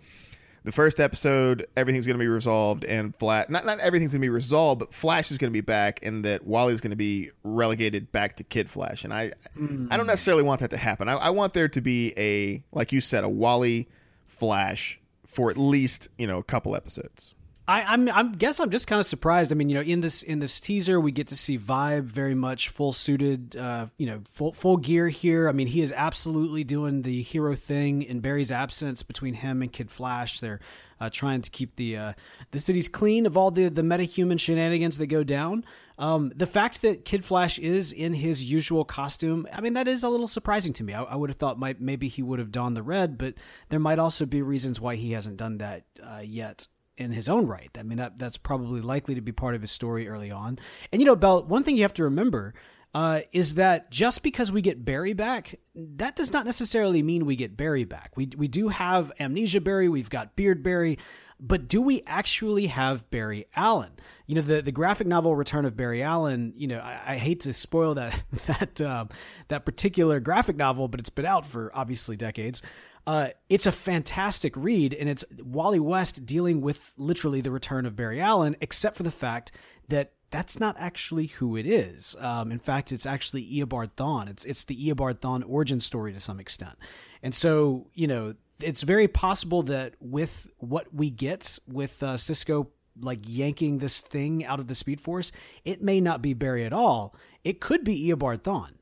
the 0.64 0.72
first 0.72 0.98
episode, 0.98 1.66
everything's 1.76 2.06
going 2.06 2.18
to 2.18 2.22
be 2.22 2.26
resolved, 2.26 2.84
and 2.84 3.14
flat. 3.14 3.50
Not 3.50 3.66
not 3.66 3.80
everything's 3.80 4.12
going 4.12 4.22
to 4.22 4.24
be 4.24 4.30
resolved, 4.30 4.78
but 4.78 4.94
Flash 4.94 5.30
is 5.30 5.36
going 5.36 5.50
to 5.50 5.52
be 5.52 5.60
back, 5.60 6.00
and 6.02 6.24
that 6.24 6.46
Wally's 6.46 6.80
going 6.80 6.90
to 6.90 6.96
be 6.96 7.30
relegated 7.42 8.10
back 8.10 8.36
to 8.36 8.44
Kid 8.44 8.70
Flash. 8.70 9.04
And 9.04 9.12
I, 9.12 9.32
mm. 9.58 9.88
I 9.90 9.98
don't 9.98 10.06
necessarily 10.06 10.42
want 10.42 10.60
that 10.60 10.70
to 10.70 10.78
happen. 10.78 11.06
I, 11.06 11.14
I 11.14 11.30
want 11.30 11.52
there 11.52 11.68
to 11.68 11.80
be 11.82 12.14
a, 12.16 12.62
like 12.72 12.92
you 12.92 13.02
said, 13.02 13.24
a 13.24 13.28
Wally 13.28 13.88
Flash 14.34 15.00
for 15.26 15.50
at 15.50 15.56
least 15.56 16.08
you 16.18 16.26
know 16.26 16.38
a 16.38 16.44
couple 16.44 16.76
episodes. 16.76 17.34
I, 17.66 17.82
I'm 17.82 18.08
I'm 18.10 18.32
guess 18.32 18.60
I'm 18.60 18.70
just 18.70 18.86
kind 18.86 19.00
of 19.00 19.06
surprised. 19.06 19.50
I 19.50 19.54
mean, 19.54 19.70
you 19.70 19.74
know, 19.74 19.80
in 19.80 20.00
this 20.00 20.22
in 20.22 20.38
this 20.38 20.60
teaser, 20.60 21.00
we 21.00 21.12
get 21.12 21.28
to 21.28 21.36
see 21.36 21.58
Vibe 21.58 22.02
very 22.02 22.34
much 22.34 22.68
full 22.68 22.92
suited, 22.92 23.56
uh, 23.56 23.86
you 23.96 24.06
know, 24.06 24.20
full 24.28 24.52
full 24.52 24.76
gear 24.76 25.08
here. 25.08 25.48
I 25.48 25.52
mean, 25.52 25.68
he 25.68 25.80
is 25.80 25.90
absolutely 25.90 26.62
doing 26.62 27.02
the 27.02 27.22
hero 27.22 27.54
thing 27.54 28.02
in 28.02 28.20
Barry's 28.20 28.52
absence. 28.52 29.02
Between 29.02 29.34
him 29.34 29.62
and 29.62 29.72
Kid 29.72 29.90
Flash, 29.90 30.40
they're 30.40 30.60
uh, 31.00 31.10
trying 31.10 31.40
to 31.42 31.50
keep 31.50 31.76
the 31.76 31.96
uh, 31.96 32.12
the 32.50 32.58
cities 32.58 32.88
clean 32.88 33.26
of 33.26 33.36
all 33.36 33.50
the 33.50 33.68
the 33.68 33.82
metahuman 33.82 34.38
shenanigans 34.38 34.98
that 34.98 35.06
go 35.06 35.24
down. 35.24 35.64
Um, 35.96 36.32
the 36.34 36.46
fact 36.46 36.82
that 36.82 37.04
Kid 37.04 37.24
Flash 37.24 37.58
is 37.58 37.92
in 37.92 38.14
his 38.14 38.50
usual 38.50 38.84
costume, 38.84 39.46
I 39.52 39.60
mean, 39.60 39.74
that 39.74 39.86
is 39.86 40.02
a 40.02 40.08
little 40.08 40.26
surprising 40.26 40.72
to 40.74 40.84
me. 40.84 40.92
I, 40.92 41.02
I 41.04 41.14
would 41.14 41.30
have 41.30 41.36
thought 41.36 41.58
might 41.58 41.80
maybe 41.80 42.08
he 42.08 42.22
would 42.22 42.38
have 42.38 42.50
donned 42.50 42.76
the 42.76 42.82
red, 42.82 43.16
but 43.16 43.34
there 43.68 43.80
might 43.80 43.98
also 43.98 44.26
be 44.26 44.42
reasons 44.42 44.80
why 44.80 44.96
he 44.96 45.12
hasn't 45.12 45.36
done 45.36 45.58
that 45.58 45.84
uh, 46.02 46.20
yet 46.22 46.66
in 46.96 47.12
his 47.12 47.28
own 47.28 47.46
right. 47.46 47.70
I 47.78 47.82
mean, 47.82 47.98
that 47.98 48.18
that's 48.18 48.36
probably 48.36 48.80
likely 48.80 49.14
to 49.14 49.20
be 49.20 49.32
part 49.32 49.54
of 49.54 49.60
his 49.60 49.70
story 49.70 50.08
early 50.08 50.30
on. 50.30 50.58
And 50.92 51.00
you 51.00 51.06
know, 51.06 51.16
Bell, 51.16 51.42
one 51.44 51.62
thing 51.62 51.76
you 51.76 51.82
have 51.82 51.94
to 51.94 52.04
remember 52.04 52.54
uh, 52.94 53.20
is 53.32 53.54
that 53.54 53.90
just 53.90 54.22
because 54.22 54.52
we 54.52 54.62
get 54.62 54.84
Barry 54.84 55.14
back, 55.14 55.58
that 55.74 56.14
does 56.14 56.32
not 56.32 56.46
necessarily 56.46 57.02
mean 57.02 57.26
we 57.26 57.34
get 57.34 57.56
Barry 57.56 57.84
back. 57.84 58.12
We 58.16 58.30
we 58.36 58.46
do 58.46 58.68
have 58.68 59.10
Amnesia 59.18 59.60
Barry, 59.60 59.88
we've 59.88 60.10
got 60.10 60.36
Beard 60.36 60.62
Barry, 60.62 60.98
but 61.40 61.66
do 61.66 61.82
we 61.82 62.02
actually 62.06 62.68
have 62.68 63.10
Barry 63.10 63.46
Allen? 63.56 63.90
You 64.26 64.36
know, 64.36 64.42
the, 64.42 64.62
the 64.62 64.72
graphic 64.72 65.08
novel 65.08 65.34
Return 65.34 65.64
of 65.64 65.76
Barry 65.76 66.04
Allen. 66.04 66.52
You 66.56 66.68
know, 66.68 66.78
I, 66.78 67.14
I 67.14 67.16
hate 67.16 67.40
to 67.40 67.52
spoil 67.52 67.94
that 67.94 68.22
that 68.46 68.80
uh, 68.80 69.06
that 69.48 69.64
particular 69.64 70.20
graphic 70.20 70.56
novel, 70.56 70.86
but 70.86 71.00
it's 71.00 71.10
been 71.10 71.26
out 71.26 71.44
for 71.44 71.72
obviously 71.74 72.16
decades. 72.16 72.62
Uh, 73.06 73.30
it's 73.50 73.66
a 73.66 73.72
fantastic 73.72 74.56
read, 74.56 74.94
and 74.94 75.08
it's 75.08 75.24
Wally 75.42 75.80
West 75.80 76.24
dealing 76.24 76.60
with 76.60 76.92
literally 76.96 77.40
the 77.40 77.50
return 77.50 77.86
of 77.86 77.96
Barry 77.96 78.20
Allen, 78.20 78.56
except 78.60 78.96
for 78.96 79.02
the 79.02 79.10
fact 79.10 79.50
that 79.88 80.12
that's 80.34 80.58
not 80.58 80.74
actually 80.80 81.26
who 81.26 81.56
it 81.56 81.64
is. 81.64 82.16
Um, 82.18 82.50
in 82.50 82.58
fact, 82.58 82.90
it's 82.90 83.06
actually 83.06 83.44
Eobard 83.44 83.92
Thawne. 83.96 84.28
It's 84.28 84.44
it's 84.44 84.64
the 84.64 84.88
Eobard 84.88 85.20
Thawne 85.20 85.44
origin 85.46 85.78
story 85.78 86.12
to 86.12 86.18
some 86.18 86.40
extent, 86.40 86.76
and 87.22 87.32
so 87.32 87.86
you 87.94 88.08
know 88.08 88.34
it's 88.60 88.82
very 88.82 89.06
possible 89.06 89.62
that 89.64 89.94
with 90.00 90.48
what 90.58 90.92
we 90.92 91.10
get 91.10 91.58
with 91.68 92.02
uh, 92.02 92.16
Cisco 92.16 92.68
like 93.00 93.20
yanking 93.24 93.78
this 93.78 94.00
thing 94.00 94.44
out 94.44 94.58
of 94.58 94.66
the 94.66 94.74
Speed 94.74 95.00
Force, 95.00 95.30
it 95.64 95.82
may 95.82 96.00
not 96.00 96.20
be 96.20 96.34
Barry 96.34 96.64
at 96.64 96.72
all. 96.72 97.14
It 97.44 97.60
could 97.60 97.84
be 97.84 98.08
Eobard 98.08 98.42
Thawne. 98.42 98.72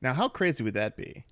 Now, 0.00 0.12
how 0.12 0.28
crazy 0.28 0.62
would 0.62 0.74
that 0.74 0.96
be? 0.96 1.24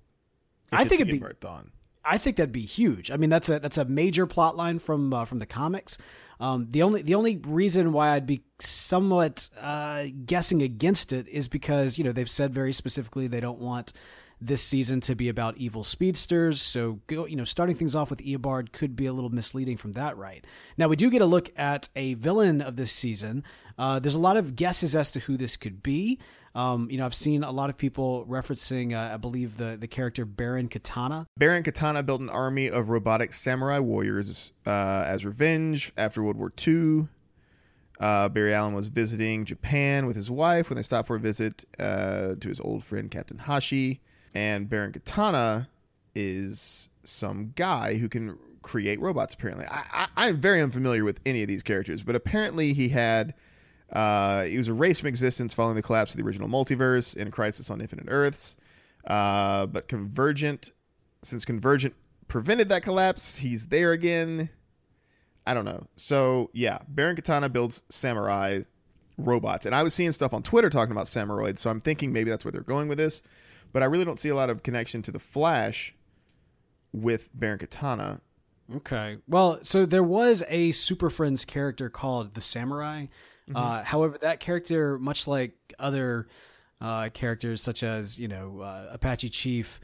I 0.71 0.83
think 0.83 0.99
it'd 1.01 1.13
be 1.13 1.19
Thawne. 1.19 1.69
I 2.05 2.17
think 2.17 2.37
that'd 2.37 2.51
be 2.51 2.65
huge. 2.65 3.11
I 3.11 3.17
mean, 3.17 3.29
that's 3.29 3.49
a 3.49 3.59
that's 3.59 3.77
a 3.77 3.85
major 3.85 4.25
plot 4.25 4.55
line 4.55 4.79
from 4.79 5.13
uh, 5.13 5.25
from 5.25 5.39
the 5.39 5.45
comics. 5.45 5.97
Um, 6.39 6.67
the 6.69 6.83
only 6.83 7.01
the 7.01 7.15
only 7.15 7.37
reason 7.37 7.93
why 7.93 8.09
I'd 8.09 8.27
be 8.27 8.43
somewhat 8.59 9.49
uh, 9.59 10.05
guessing 10.25 10.61
against 10.61 11.13
it 11.13 11.27
is 11.27 11.47
because 11.47 11.97
you 11.97 12.03
know 12.03 12.11
they've 12.11 12.29
said 12.29 12.53
very 12.53 12.73
specifically 12.73 13.27
they 13.27 13.39
don't 13.39 13.59
want 13.59 13.93
this 14.41 14.61
season 14.61 14.99
to 15.01 15.15
be 15.15 15.29
about 15.29 15.57
evil 15.57 15.83
speedsters. 15.83 16.61
So, 16.61 16.99
go, 17.07 17.25
you 17.25 17.35
know, 17.35 17.45
starting 17.45 17.75
things 17.75 17.95
off 17.95 18.09
with 18.09 18.19
Eobard 18.19 18.71
could 18.71 18.95
be 18.95 19.05
a 19.05 19.13
little 19.13 19.29
misleading 19.29 19.77
from 19.77 19.93
that 19.93 20.17
right. 20.17 20.45
Now, 20.77 20.87
we 20.87 20.95
do 20.95 21.09
get 21.09 21.21
a 21.21 21.25
look 21.25 21.49
at 21.57 21.89
a 21.95 22.15
villain 22.15 22.61
of 22.61 22.75
this 22.75 22.91
season. 22.91 23.43
Uh, 23.77 23.99
there's 23.99 24.15
a 24.15 24.19
lot 24.19 24.37
of 24.37 24.55
guesses 24.55 24.95
as 24.95 25.09
to 25.11 25.21
who 25.21 25.37
this 25.37 25.57
could 25.57 25.81
be. 25.81 26.19
Um, 26.55 26.89
you 26.89 26.97
know, 26.97 27.05
I've 27.05 27.13
seen 27.13 27.43
a 27.43 27.51
lot 27.51 27.69
of 27.69 27.77
people 27.77 28.25
referencing, 28.27 28.93
uh, 28.93 29.13
I 29.13 29.17
believe, 29.17 29.57
the 29.57 29.75
the 29.77 29.87
character 29.87 30.23
Baron 30.23 30.69
Katana. 30.69 31.27
Baron 31.37 31.63
Katana 31.63 32.01
built 32.01 32.21
an 32.21 32.29
army 32.29 32.67
of 32.67 32.89
robotic 32.89 33.33
samurai 33.33 33.79
warriors 33.79 34.53
uh, 34.65 35.03
as 35.05 35.25
revenge 35.25 35.91
after 35.97 36.23
World 36.23 36.37
War 36.37 36.53
II. 36.65 37.09
Uh, 37.99 38.29
Barry 38.29 38.53
Allen 38.53 38.73
was 38.73 38.87
visiting 38.87 39.45
Japan 39.45 40.05
with 40.05 40.15
his 40.15 40.31
wife 40.31 40.69
when 40.69 40.77
they 40.77 40.83
stopped 40.83 41.07
for 41.07 41.17
a 41.17 41.19
visit 41.19 41.65
uh, 41.79 42.35
to 42.39 42.47
his 42.47 42.59
old 42.59 42.83
friend 42.83 43.11
Captain 43.11 43.37
Hashi. 43.37 44.01
And 44.33 44.69
Baron 44.69 44.91
Katana 44.91 45.69
is 46.13 46.89
some 47.03 47.53
guy 47.55 47.95
who 47.95 48.09
can 48.09 48.37
create 48.61 48.99
robots, 48.99 49.33
apparently. 49.33 49.65
I, 49.65 49.83
I, 49.91 50.07
I'm 50.17 50.37
very 50.37 50.61
unfamiliar 50.61 51.05
with 51.05 51.19
any 51.25 51.41
of 51.41 51.47
these 51.47 51.63
characters, 51.63 52.03
but 52.03 52.15
apparently 52.15 52.73
he 52.73 52.89
had 52.89 53.33
uh, 53.91 54.43
he 54.43 54.57
was 54.57 54.69
erased 54.69 55.01
from 55.01 55.07
existence 55.07 55.53
following 55.53 55.75
the 55.75 55.81
collapse 55.81 56.11
of 56.11 56.17
the 56.17 56.23
original 56.23 56.47
multiverse 56.47 57.15
in 57.15 57.31
Crisis 57.31 57.69
on 57.69 57.81
Infinite 57.81 58.07
Earths. 58.07 58.55
Uh, 59.05 59.67
but 59.67 59.87
Convergence, 59.87 60.71
since 61.21 61.45
Convergence 61.45 61.93
prevented 62.27 62.69
that 62.69 62.83
collapse, 62.83 63.37
he's 63.37 63.67
there 63.67 63.91
again. 63.91 64.49
I 65.45 65.53
don't 65.53 65.65
know. 65.65 65.85
So 65.95 66.49
yeah, 66.53 66.79
Baron 66.87 67.15
Katana 67.15 67.49
builds 67.49 67.83
samurai 67.89 68.61
robots, 69.17 69.65
and 69.65 69.75
I 69.75 69.83
was 69.83 69.93
seeing 69.93 70.11
stuff 70.11 70.33
on 70.33 70.41
Twitter 70.43 70.69
talking 70.69 70.91
about 70.91 71.05
samuroids, 71.05 71.59
so 71.59 71.69
I'm 71.69 71.81
thinking 71.81 72.11
maybe 72.11 72.29
that's 72.29 72.43
where 72.43 72.51
they're 72.51 72.61
going 72.61 72.87
with 72.87 72.97
this. 72.97 73.21
But 73.71 73.83
I 73.83 73.85
really 73.85 74.05
don't 74.05 74.19
see 74.19 74.29
a 74.29 74.35
lot 74.35 74.49
of 74.49 74.63
connection 74.63 75.01
to 75.03 75.11
the 75.11 75.19
Flash 75.19 75.93
with 76.93 77.29
Baron 77.33 77.59
Katana. 77.59 78.21
Okay. 78.73 79.17
Well, 79.27 79.59
so 79.61 79.85
there 79.85 80.03
was 80.03 80.43
a 80.47 80.71
Super 80.71 81.09
Friends 81.09 81.45
character 81.45 81.89
called 81.89 82.33
the 82.33 82.41
Samurai. 82.41 83.05
Mm-hmm. 83.49 83.57
Uh, 83.57 83.83
however, 83.83 84.17
that 84.19 84.39
character, 84.39 84.97
much 84.97 85.27
like 85.27 85.53
other 85.77 86.27
uh, 86.81 87.09
characters 87.09 87.61
such 87.61 87.83
as 87.83 88.19
you 88.19 88.27
know 88.27 88.61
uh, 88.61 88.89
Apache 88.91 89.29
Chief, 89.29 89.79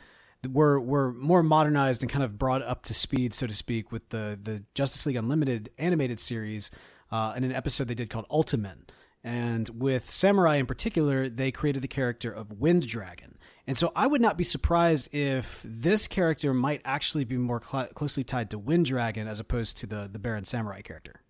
were 0.49 0.79
were 0.79 1.13
more 1.13 1.43
modernized 1.43 2.01
and 2.01 2.11
kind 2.11 2.23
of 2.23 2.37
brought 2.37 2.61
up 2.63 2.85
to 2.85 2.93
speed, 2.93 3.33
so 3.33 3.47
to 3.47 3.53
speak, 3.53 3.91
with 3.91 4.09
the 4.09 4.39
the 4.41 4.63
Justice 4.73 5.05
League 5.05 5.15
Unlimited 5.15 5.69
animated 5.77 6.19
series 6.19 6.71
uh, 7.11 7.33
in 7.35 7.43
an 7.43 7.51
episode 7.51 7.87
they 7.87 7.95
did 7.95 8.09
called 8.09 8.25
Ultimate. 8.29 8.91
And 9.23 9.69
with 9.69 10.09
Samurai 10.09 10.55
in 10.55 10.65
particular, 10.65 11.29
they 11.29 11.51
created 11.51 11.83
the 11.83 11.87
character 11.87 12.31
of 12.31 12.59
Wind 12.59 12.87
Dragon. 12.87 13.37
And 13.67 13.77
so 13.77 13.91
I 13.95 14.07
would 14.07 14.21
not 14.21 14.35
be 14.35 14.43
surprised 14.43 15.13
if 15.13 15.63
this 15.63 16.07
character 16.07 16.55
might 16.55 16.81
actually 16.83 17.25
be 17.25 17.37
more 17.37 17.61
cl- 17.63 17.89
closely 17.89 18.23
tied 18.23 18.49
to 18.49 18.57
Wind 18.57 18.87
Dragon 18.87 19.27
as 19.27 19.39
opposed 19.39 19.77
to 19.77 19.87
the 19.87 20.09
the 20.11 20.19
Baron 20.19 20.45
Samurai 20.45 20.81
character. 20.81 21.21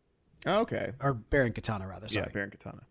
Okay. 0.46 0.92
Or 1.00 1.14
Baron 1.14 1.54
Katana, 1.54 1.88
rather. 1.88 2.08
Sorry. 2.08 2.26
Yeah, 2.28 2.34
Baron 2.34 2.50
Katana. 2.50 2.82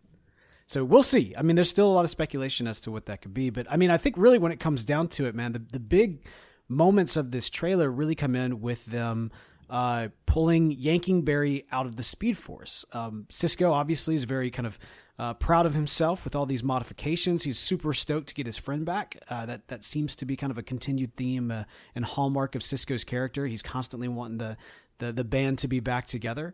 So 0.67 0.85
we'll 0.85 1.03
see. 1.03 1.33
I 1.37 1.41
mean, 1.41 1.57
there's 1.57 1.69
still 1.69 1.91
a 1.91 1.91
lot 1.91 2.05
of 2.05 2.09
speculation 2.09 2.65
as 2.65 2.79
to 2.81 2.91
what 2.91 3.07
that 3.07 3.21
could 3.21 3.33
be. 3.33 3.49
But 3.49 3.67
I 3.69 3.75
mean, 3.75 3.91
I 3.91 3.97
think 3.97 4.15
really 4.17 4.37
when 4.37 4.53
it 4.53 4.59
comes 4.59 4.85
down 4.85 5.09
to 5.09 5.25
it, 5.25 5.35
man, 5.35 5.51
the, 5.51 5.59
the 5.59 5.81
big 5.81 6.23
moments 6.69 7.17
of 7.17 7.31
this 7.31 7.49
trailer 7.49 7.91
really 7.91 8.15
come 8.15 8.35
in 8.35 8.61
with 8.61 8.85
them 8.85 9.31
uh, 9.69 10.09
pulling, 10.25 10.71
yanking 10.71 11.23
Barry 11.23 11.65
out 11.71 11.85
of 11.85 11.97
the 11.97 12.03
Speed 12.03 12.37
Force. 12.37 12.85
Um, 12.93 13.25
Cisco 13.29 13.71
obviously 13.71 14.15
is 14.15 14.23
very 14.23 14.49
kind 14.49 14.65
of 14.65 14.79
uh, 15.19 15.33
proud 15.33 15.65
of 15.65 15.73
himself 15.73 16.23
with 16.23 16.35
all 16.35 16.45
these 16.45 16.63
modifications. 16.63 17.43
He's 17.43 17.59
super 17.59 17.93
stoked 17.93 18.27
to 18.27 18.33
get 18.33 18.45
his 18.45 18.57
friend 18.57 18.85
back. 18.85 19.17
Uh, 19.29 19.45
that 19.45 19.67
that 19.67 19.83
seems 19.83 20.15
to 20.17 20.25
be 20.25 20.35
kind 20.35 20.51
of 20.51 20.57
a 20.57 20.63
continued 20.63 21.15
theme 21.15 21.51
uh, 21.51 21.63
and 21.95 22.03
hallmark 22.03 22.55
of 22.55 22.63
Cisco's 22.63 23.03
character. 23.03 23.45
He's 23.45 23.61
constantly 23.61 24.07
wanting 24.07 24.37
the 24.37 24.57
the, 24.99 25.11
the 25.11 25.23
band 25.23 25.59
to 25.59 25.67
be 25.67 25.79
back 25.79 26.05
together. 26.05 26.53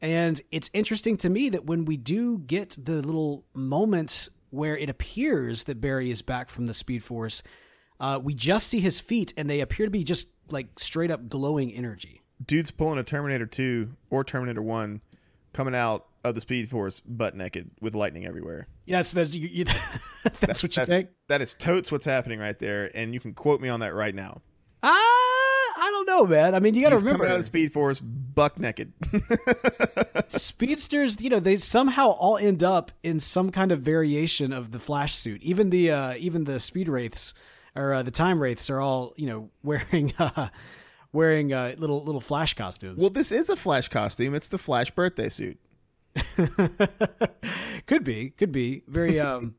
And 0.00 0.40
it's 0.50 0.70
interesting 0.72 1.16
to 1.18 1.30
me 1.30 1.48
that 1.50 1.64
when 1.64 1.84
we 1.84 1.96
do 1.96 2.38
get 2.38 2.76
the 2.82 2.96
little 2.96 3.44
moments 3.54 4.28
where 4.50 4.76
it 4.76 4.88
appears 4.88 5.64
that 5.64 5.80
Barry 5.80 6.10
is 6.10 6.22
back 6.22 6.48
from 6.48 6.66
the 6.66 6.74
Speed 6.74 7.02
Force, 7.02 7.42
uh, 7.98 8.20
we 8.22 8.34
just 8.34 8.68
see 8.68 8.80
his 8.80 9.00
feet 9.00 9.32
and 9.36 9.48
they 9.48 9.60
appear 9.60 9.86
to 9.86 9.90
be 9.90 10.04
just 10.04 10.28
like 10.50 10.78
straight 10.78 11.10
up 11.10 11.28
glowing 11.28 11.72
energy. 11.72 12.22
Dude's 12.44 12.70
pulling 12.70 12.98
a 12.98 13.02
Terminator 13.02 13.46
2 13.46 13.90
or 14.10 14.22
Terminator 14.22 14.62
1 14.62 15.00
coming 15.52 15.74
out 15.74 16.06
of 16.22 16.34
the 16.34 16.40
Speed 16.40 16.68
Force 16.68 17.00
butt 17.00 17.34
naked 17.34 17.70
with 17.80 17.94
lightning 17.94 18.26
everywhere. 18.26 18.68
Yes, 18.84 19.12
that's, 19.12 19.34
you, 19.34 19.48
you, 19.48 19.64
that's, 20.22 20.38
that's, 20.40 20.62
what 20.62 20.76
you 20.76 20.80
that's, 20.80 20.90
think? 20.90 21.08
That 21.28 21.40
is 21.40 21.54
totes 21.54 21.90
what's 21.90 22.04
happening 22.04 22.38
right 22.38 22.58
there. 22.58 22.90
And 22.94 23.14
you 23.14 23.20
can 23.20 23.32
quote 23.32 23.60
me 23.60 23.68
on 23.70 23.80
that 23.80 23.94
right 23.94 24.14
now. 24.14 24.42
Ah! 24.82 25.25
I 25.86 25.90
don't 25.90 26.06
know, 26.06 26.26
man. 26.26 26.56
I 26.56 26.58
mean, 26.58 26.74
you 26.74 26.80
got 26.80 26.90
to 26.90 26.96
remember 26.96 27.18
coming 27.18 27.32
out 27.32 27.38
of 27.38 27.44
Speed 27.44 27.72
Force 27.72 28.00
buck 28.00 28.58
naked. 28.58 28.92
Speedsters, 30.28 31.22
you 31.22 31.30
know, 31.30 31.38
they 31.38 31.58
somehow 31.58 32.10
all 32.10 32.36
end 32.36 32.64
up 32.64 32.90
in 33.04 33.20
some 33.20 33.52
kind 33.52 33.70
of 33.70 33.82
variation 33.82 34.52
of 34.52 34.72
the 34.72 34.80
Flash 34.80 35.14
suit. 35.14 35.40
Even 35.44 35.70
the 35.70 35.92
uh, 35.92 36.14
even 36.14 36.42
the 36.42 36.58
Speed 36.58 36.88
Wraiths 36.88 37.34
or 37.76 37.94
uh, 37.94 38.02
the 38.02 38.10
Time 38.10 38.42
Wraiths 38.42 38.68
are 38.68 38.80
all 38.80 39.14
you 39.16 39.26
know 39.26 39.50
wearing 39.62 40.12
uh, 40.18 40.48
wearing 41.12 41.52
uh, 41.52 41.76
little 41.78 42.02
little 42.02 42.20
Flash 42.20 42.54
costumes. 42.54 42.98
Well, 42.98 43.10
this 43.10 43.30
is 43.30 43.48
a 43.48 43.54
Flash 43.54 43.86
costume. 43.86 44.34
It's 44.34 44.48
the 44.48 44.58
Flash 44.58 44.90
birthday 44.90 45.28
suit. 45.28 45.56
could 47.86 48.02
be, 48.02 48.30
could 48.30 48.50
be 48.50 48.82
very 48.88 49.20
um 49.20 49.54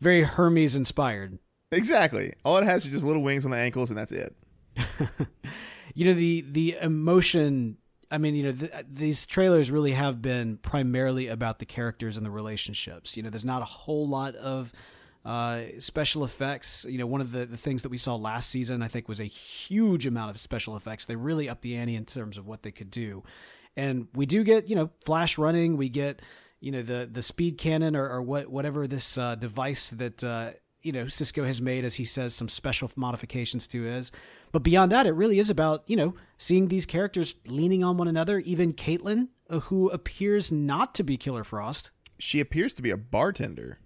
very 0.00 0.22
Hermes 0.22 0.74
inspired. 0.74 1.38
Exactly. 1.70 2.32
All 2.46 2.56
it 2.56 2.64
has 2.64 2.86
is 2.86 2.92
just 2.92 3.04
little 3.04 3.22
wings 3.22 3.44
on 3.44 3.50
the 3.50 3.58
ankles, 3.58 3.90
and 3.90 3.98
that's 3.98 4.12
it. 4.12 4.34
You 5.96 6.04
know 6.04 6.14
the 6.14 6.44
the 6.52 6.76
emotion 6.80 7.78
I 8.10 8.18
mean, 8.18 8.36
you 8.36 8.44
know, 8.44 8.52
th- 8.52 8.72
these 8.88 9.26
trailers 9.26 9.70
really 9.70 9.92
have 9.92 10.22
been 10.22 10.58
primarily 10.58 11.26
about 11.26 11.58
the 11.58 11.66
characters 11.66 12.16
and 12.16 12.24
the 12.24 12.30
relationships. 12.30 13.16
You 13.16 13.24
know, 13.24 13.30
there's 13.30 13.44
not 13.44 13.62
a 13.62 13.66
whole 13.66 14.06
lot 14.06 14.36
of 14.36 14.72
uh, 15.24 15.62
special 15.80 16.22
effects. 16.22 16.86
You 16.88 16.98
know, 16.98 17.06
one 17.06 17.20
of 17.20 17.32
the, 17.32 17.46
the 17.46 17.56
things 17.56 17.82
that 17.82 17.88
we 17.88 17.98
saw 17.98 18.14
last 18.14 18.50
season, 18.50 18.80
I 18.82 18.88
think, 18.88 19.08
was 19.08 19.20
a 19.20 19.24
huge 19.24 20.06
amount 20.06 20.30
of 20.30 20.38
special 20.38 20.76
effects. 20.76 21.06
They 21.06 21.16
really 21.16 21.48
upped 21.48 21.62
the 21.62 21.76
ante 21.76 21.96
in 21.96 22.04
terms 22.04 22.38
of 22.38 22.46
what 22.46 22.62
they 22.62 22.70
could 22.70 22.90
do. 22.90 23.24
And 23.76 24.06
we 24.14 24.24
do 24.24 24.44
get, 24.44 24.68
you 24.68 24.76
know, 24.76 24.90
flash 25.04 25.36
running. 25.36 25.76
We 25.76 25.88
get, 25.88 26.22
you 26.60 26.70
know, 26.70 26.82
the 26.82 27.08
the 27.10 27.22
speed 27.22 27.58
cannon 27.58 27.96
or, 27.96 28.08
or 28.08 28.22
what 28.22 28.48
whatever 28.48 28.86
this 28.86 29.18
uh, 29.18 29.34
device 29.34 29.90
that 29.90 30.22
uh, 30.22 30.52
you 30.86 30.92
know 30.92 31.08
Cisco 31.08 31.44
has 31.44 31.60
made, 31.60 31.84
as 31.84 31.96
he 31.96 32.04
says, 32.04 32.34
some 32.34 32.48
special 32.48 32.90
modifications 32.94 33.66
to 33.68 33.86
is. 33.86 34.12
But 34.52 34.62
beyond 34.62 34.92
that, 34.92 35.06
it 35.06 35.12
really 35.12 35.40
is 35.40 35.50
about 35.50 35.82
you 35.86 35.96
know 35.96 36.14
seeing 36.38 36.68
these 36.68 36.86
characters 36.86 37.34
leaning 37.46 37.82
on 37.82 37.96
one 37.96 38.08
another. 38.08 38.38
Even 38.38 38.72
Caitlin, 38.72 39.28
uh, 39.50 39.60
who 39.60 39.90
appears 39.90 40.52
not 40.52 40.94
to 40.94 41.02
be 41.02 41.16
Killer 41.16 41.44
Frost, 41.44 41.90
she 42.18 42.40
appears 42.40 42.72
to 42.74 42.82
be 42.82 42.90
a 42.90 42.96
bartender. 42.96 43.80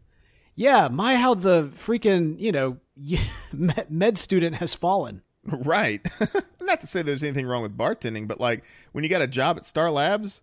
Yeah, 0.54 0.88
my 0.88 1.16
how 1.16 1.34
the 1.34 1.68
freaking 1.74 2.38
you 2.38 2.52
know 2.52 2.76
med 3.88 4.18
student 4.18 4.56
has 4.56 4.74
fallen. 4.74 5.22
Right. 5.44 6.06
not 6.60 6.82
to 6.82 6.86
say 6.86 7.00
there's 7.00 7.22
anything 7.22 7.46
wrong 7.46 7.62
with 7.62 7.76
bartending, 7.76 8.28
but 8.28 8.38
like 8.38 8.64
when 8.92 9.04
you 9.04 9.10
got 9.10 9.22
a 9.22 9.26
job 9.26 9.56
at 9.56 9.64
Star 9.64 9.90
Labs, 9.90 10.42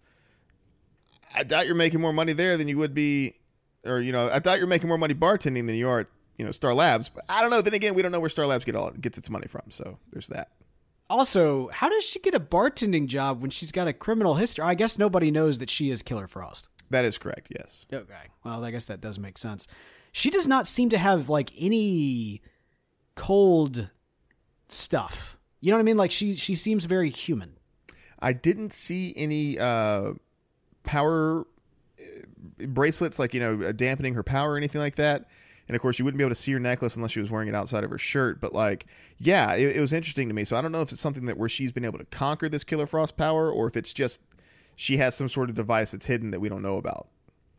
I 1.36 1.44
doubt 1.44 1.68
you're 1.68 1.76
making 1.76 2.02
more 2.02 2.14
money 2.14 2.34
there 2.34 2.58
than 2.58 2.68
you 2.68 2.80
would 2.80 2.96
be, 2.96 3.36
or 3.86 4.02
you 4.02 4.12
know, 4.12 4.28
I 4.28 4.40
doubt 4.40 4.58
you're 4.58 4.66
making 4.66 4.88
more 4.88 4.98
money 4.98 5.14
bartending 5.14 5.68
than 5.68 5.76
you 5.76 5.88
are 5.88 6.08
you 6.38 6.46
know 6.46 6.52
Star 6.52 6.74
Labs. 6.74 7.10
But 7.10 7.26
I 7.30 7.42
don't 7.42 7.52
know. 7.52 7.62
Then 7.62 7.74
again, 7.74 7.94
we 7.94 8.02
don't 8.02 8.12
know 8.12 8.20
where 8.20 8.30
Star 8.30 8.46
Labs 8.46 8.66
get 8.66 8.76
all 8.76 8.92
gets 8.92 9.18
its 9.18 9.30
money 9.30 9.48
from. 9.48 9.64
So 9.70 9.98
there's 10.12 10.28
that. 10.28 10.50
Also, 11.10 11.70
how 11.70 11.90
does 11.90 12.04
she 12.04 12.20
get 12.20 12.34
a 12.34 12.40
bartending 12.40 13.08
job 13.08 13.42
when 13.42 13.50
she's 13.50 13.72
got 13.72 13.88
a 13.88 13.94
criminal 13.94 14.36
history? 14.36 14.66
I 14.66 14.76
guess 14.76 14.98
nobody 14.98 15.32
knows 15.32 15.60
that 15.60 15.70
she 15.70 15.90
is 15.90 16.02
Killer 16.02 16.28
Frost. 16.28 16.70
That 16.90 17.06
is 17.06 17.18
correct. 17.18 17.48
Yes. 17.58 17.86
Okay. 17.92 18.14
Well, 18.44 18.64
I 18.64 18.72
guess 18.72 18.86
that 18.86 19.02
does 19.02 19.18
make 19.18 19.38
sense. 19.38 19.68
She 20.12 20.30
does 20.30 20.48
not 20.48 20.68
seem 20.68 20.90
to 20.90 20.98
have 20.98 21.30
like 21.30 21.52
any 21.58 22.42
cold 23.16 23.90
stuff. 24.68 25.38
You 25.62 25.72
know 25.72 25.78
what 25.78 25.82
I 25.82 25.86
mean? 25.86 25.98
Like 25.98 26.12
she 26.12 26.34
she 26.34 26.56
seems 26.56 26.86
very 26.86 27.10
human. 27.10 27.58
I 28.20 28.34
didn't 28.34 28.74
see 28.74 29.14
any 29.16 29.60
uh, 29.60 30.14
power 30.84 31.42
uh, 32.00 32.66
bracelets, 32.68 33.20
like 33.20 33.34
you 33.34 33.40
know, 33.40 33.72
dampening 33.72 34.16
her 34.16 34.24
power 34.24 34.54
or 34.54 34.58
anything 34.58 34.82
like 34.82 34.96
that 34.96 35.30
and 35.68 35.76
of 35.76 35.82
course 35.82 36.00
you 36.00 36.06
wouldn't 36.06 36.18
be 36.18 36.24
able 36.24 36.32
to 36.32 36.36
see 36.36 36.52
her 36.54 36.60
necklace 36.60 36.96
unless 36.96 37.12
she 37.12 37.20
was 37.20 37.30
wearing 37.30 37.48
it 37.48 37.56
outside 37.56 37.84
of 37.84 37.90
her 37.90 37.98
shirt. 37.98 38.40
But 38.40 38.54
like 38.54 38.86
yeah 39.18 39.54
it, 39.54 39.78
it 39.78 39.80
was 39.80 39.94
interesting 39.94 40.28
to 40.28 40.34
me. 40.34 40.44
So 40.44 40.58
i 40.58 40.62
don't 40.62 40.72
know 40.72 40.82
if 40.82 40.92
it's 40.92 41.02
something 41.02 41.26
that 41.26 41.38
where 41.38 41.50
she's 41.50 41.72
been 41.72 41.86
able 41.86 42.00
to 42.00 42.06
conquer 42.06 42.50
this 42.50 42.64
killer 42.64 42.88
frost 42.88 43.18
power 43.18 43.52
or 43.52 43.68
if 43.68 43.78
it's 43.78 43.94
just 43.94 44.22
she 44.76 44.98
has 44.98 45.16
some 45.16 45.28
sort 45.28 45.50
of 45.50 45.56
device 45.56 45.92
that's 45.92 46.06
hidden 46.06 46.32
that 46.32 46.40
we 46.40 46.48
don't 46.48 46.62
know 46.62 46.78
about. 46.78 47.08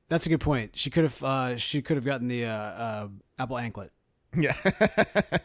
That's 0.08 0.24
a 0.24 0.28
good 0.30 0.40
point. 0.40 0.78
She 0.78 0.88
could 0.88 1.04
have 1.04 1.22
uh, 1.22 1.56
she 1.58 1.82
could 1.82 1.96
have 1.96 2.04
gotten 2.04 2.28
the 2.28 2.46
uh, 2.46 2.52
uh, 2.52 3.08
apple 3.38 3.58
anklet. 3.58 3.92
Yeah. 4.36 4.54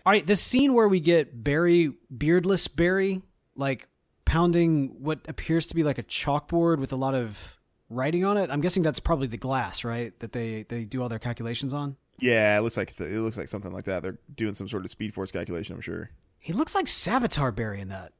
All 0.05 0.11
right 0.13 0.25
the 0.25 0.35
scene 0.35 0.73
where 0.73 0.87
we 0.87 0.99
get 0.99 1.43
barry 1.43 1.93
beardless 2.15 2.67
barry 2.67 3.21
like 3.55 3.87
pounding 4.25 4.95
what 4.99 5.19
appears 5.27 5.67
to 5.67 5.75
be 5.75 5.83
like 5.83 5.97
a 5.97 6.03
chalkboard 6.03 6.79
with 6.79 6.91
a 6.91 6.95
lot 6.95 7.13
of 7.13 7.57
writing 7.89 8.23
on 8.25 8.37
it. 8.37 8.49
I'm 8.49 8.61
guessing 8.61 8.83
that's 8.83 8.99
probably 8.99 9.27
the 9.27 9.37
glass 9.37 9.83
right 9.83 10.17
that 10.19 10.31
they 10.31 10.63
they 10.63 10.85
do 10.85 11.01
all 11.01 11.09
their 11.09 11.19
calculations 11.19 11.73
on 11.73 11.97
Yeah, 12.23 12.57
it 12.57 12.61
looks 12.61 12.77
like 12.77 12.95
th- 12.95 13.11
it 13.11 13.19
looks 13.21 13.37
like 13.37 13.47
something 13.49 13.73
like 13.73 13.85
that. 13.85 14.03
They're 14.03 14.17
doing 14.35 14.53
some 14.53 14.67
sort 14.67 14.85
of 14.85 14.91
Speed 14.91 15.13
Force 15.13 15.31
calculation. 15.31 15.75
I'm 15.75 15.81
sure. 15.81 16.09
He 16.39 16.53
looks 16.53 16.75
like 16.75 16.85
Savitar 16.85 17.53
Barry 17.55 17.81
in 17.81 17.89
that. 17.89 18.13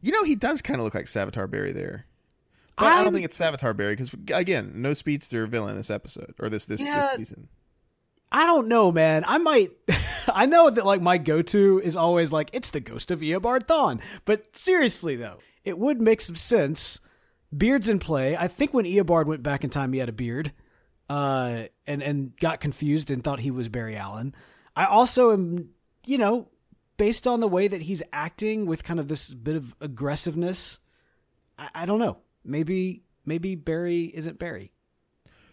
You 0.00 0.12
know, 0.12 0.24
he 0.24 0.34
does 0.34 0.60
kind 0.62 0.78
of 0.80 0.84
look 0.84 0.94
like 0.94 1.06
Savitar 1.06 1.50
Barry 1.50 1.72
there. 1.72 2.06
But 2.76 2.86
I 2.86 2.96
I'm- 2.96 3.04
don't 3.04 3.12
think 3.14 3.24
it's 3.24 3.38
Savitar 3.38 3.76
Barry 3.76 3.94
because 3.96 4.12
again, 4.32 4.72
no 4.76 4.94
speedster 4.94 5.46
villain 5.46 5.76
this 5.76 5.90
episode 5.90 6.34
or 6.38 6.48
this 6.48 6.66
this, 6.66 6.80
Yeah. 6.80 7.00
this 7.00 7.16
season. 7.16 7.48
I 8.32 8.46
don't 8.46 8.66
know, 8.68 8.90
man. 8.90 9.24
I 9.26 9.38
might. 9.38 9.70
I 10.34 10.46
know 10.46 10.68
that 10.70 10.84
like 10.84 11.00
my 11.00 11.18
go-to 11.18 11.80
is 11.84 11.94
always 11.96 12.32
like 12.32 12.50
it's 12.52 12.70
the 12.70 12.80
ghost 12.80 13.10
of 13.10 13.20
Eobard 13.20 13.66
Thawne, 13.66 14.00
but 14.24 14.56
seriously 14.56 15.14
though, 15.16 15.38
it 15.64 15.78
would 15.78 16.00
make 16.00 16.20
some 16.20 16.36
sense. 16.36 17.00
Beards 17.56 17.88
in 17.88 18.00
play. 18.00 18.36
I 18.36 18.48
think 18.48 18.74
when 18.74 18.84
Eobard 18.84 19.26
went 19.26 19.44
back 19.44 19.62
in 19.62 19.70
time, 19.70 19.92
he 19.92 20.00
had 20.00 20.08
a 20.08 20.12
beard, 20.12 20.50
uh, 21.08 21.64
and 21.86 22.02
and 22.02 22.36
got 22.38 22.60
confused 22.60 23.10
and 23.10 23.22
thought 23.22 23.40
he 23.40 23.50
was 23.50 23.68
Barry 23.68 23.96
Allen. 23.96 24.34
I 24.76 24.86
also 24.86 25.32
am, 25.32 25.70
you 26.06 26.18
know, 26.18 26.48
based 26.96 27.26
on 27.26 27.40
the 27.40 27.48
way 27.48 27.68
that 27.68 27.82
he's 27.82 28.02
acting 28.12 28.66
with 28.66 28.84
kind 28.84 29.00
of 29.00 29.08
this 29.08 29.34
bit 29.34 29.56
of 29.56 29.74
aggressiveness. 29.80 30.78
I, 31.58 31.68
I 31.74 31.86
don't 31.86 31.98
know. 31.98 32.18
Maybe 32.44 33.02
maybe 33.24 33.54
Barry 33.54 34.04
isn't 34.14 34.38
Barry. 34.38 34.72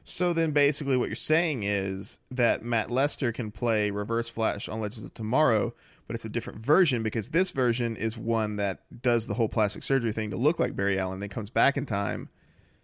So 0.03 0.33
then, 0.33 0.51
basically, 0.51 0.97
what 0.97 1.09
you're 1.09 1.15
saying 1.15 1.61
is 1.63 2.19
that 2.31 2.63
Matt 2.63 2.87
Letscher 2.87 3.31
can 3.33 3.51
play 3.51 3.91
Reverse 3.91 4.29
Flash 4.29 4.67
on 4.67 4.81
Legends 4.81 5.05
of 5.05 5.13
Tomorrow, 5.13 5.75
but 6.07 6.15
it's 6.15 6.25
a 6.25 6.29
different 6.29 6.59
version 6.59 7.03
because 7.03 7.29
this 7.29 7.51
version 7.51 7.95
is 7.95 8.17
one 8.17 8.55
that 8.55 8.79
does 9.03 9.27
the 9.27 9.35
whole 9.35 9.47
plastic 9.47 9.83
surgery 9.83 10.11
thing 10.11 10.31
to 10.31 10.37
look 10.37 10.59
like 10.59 10.75
Barry 10.75 10.99
Allen, 10.99 11.19
then 11.19 11.29
comes 11.29 11.51
back 11.51 11.77
in 11.77 11.85
time 11.85 12.29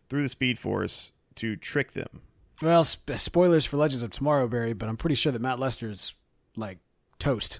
through 0.09 0.21
the 0.21 0.29
Speed 0.29 0.59
Force 0.59 1.11
to 1.35 1.55
trick 1.55 1.91
them. 1.91 2.21
Well, 2.61 2.83
sp- 2.83 3.17
spoilers 3.17 3.65
for 3.65 3.77
Legends 3.77 4.01
of 4.01 4.11
Tomorrow, 4.11 4.47
Barry, 4.47 4.73
but 4.73 4.89
I'm 4.89 4.97
pretty 4.97 5.15
sure 5.15 5.31
that 5.31 5.41
Matt 5.41 5.59
Letscher's 5.59 6.15
like 6.55 6.79
toast. 7.19 7.59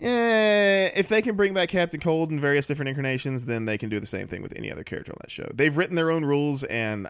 Eh, 0.00 0.90
if 0.94 1.08
they 1.08 1.22
can 1.22 1.36
bring 1.36 1.54
back 1.54 1.70
Captain 1.70 1.98
Cold 1.98 2.30
in 2.30 2.38
various 2.38 2.66
different 2.66 2.90
incarnations, 2.90 3.46
then 3.46 3.64
they 3.64 3.78
can 3.78 3.88
do 3.88 3.98
the 3.98 4.06
same 4.06 4.26
thing 4.26 4.42
with 4.42 4.54
any 4.56 4.70
other 4.70 4.84
character 4.84 5.12
on 5.12 5.18
that 5.22 5.30
show. 5.30 5.50
They've 5.54 5.76
written 5.76 5.96
their 5.96 6.10
own 6.10 6.24
rules, 6.24 6.64
and 6.64 7.08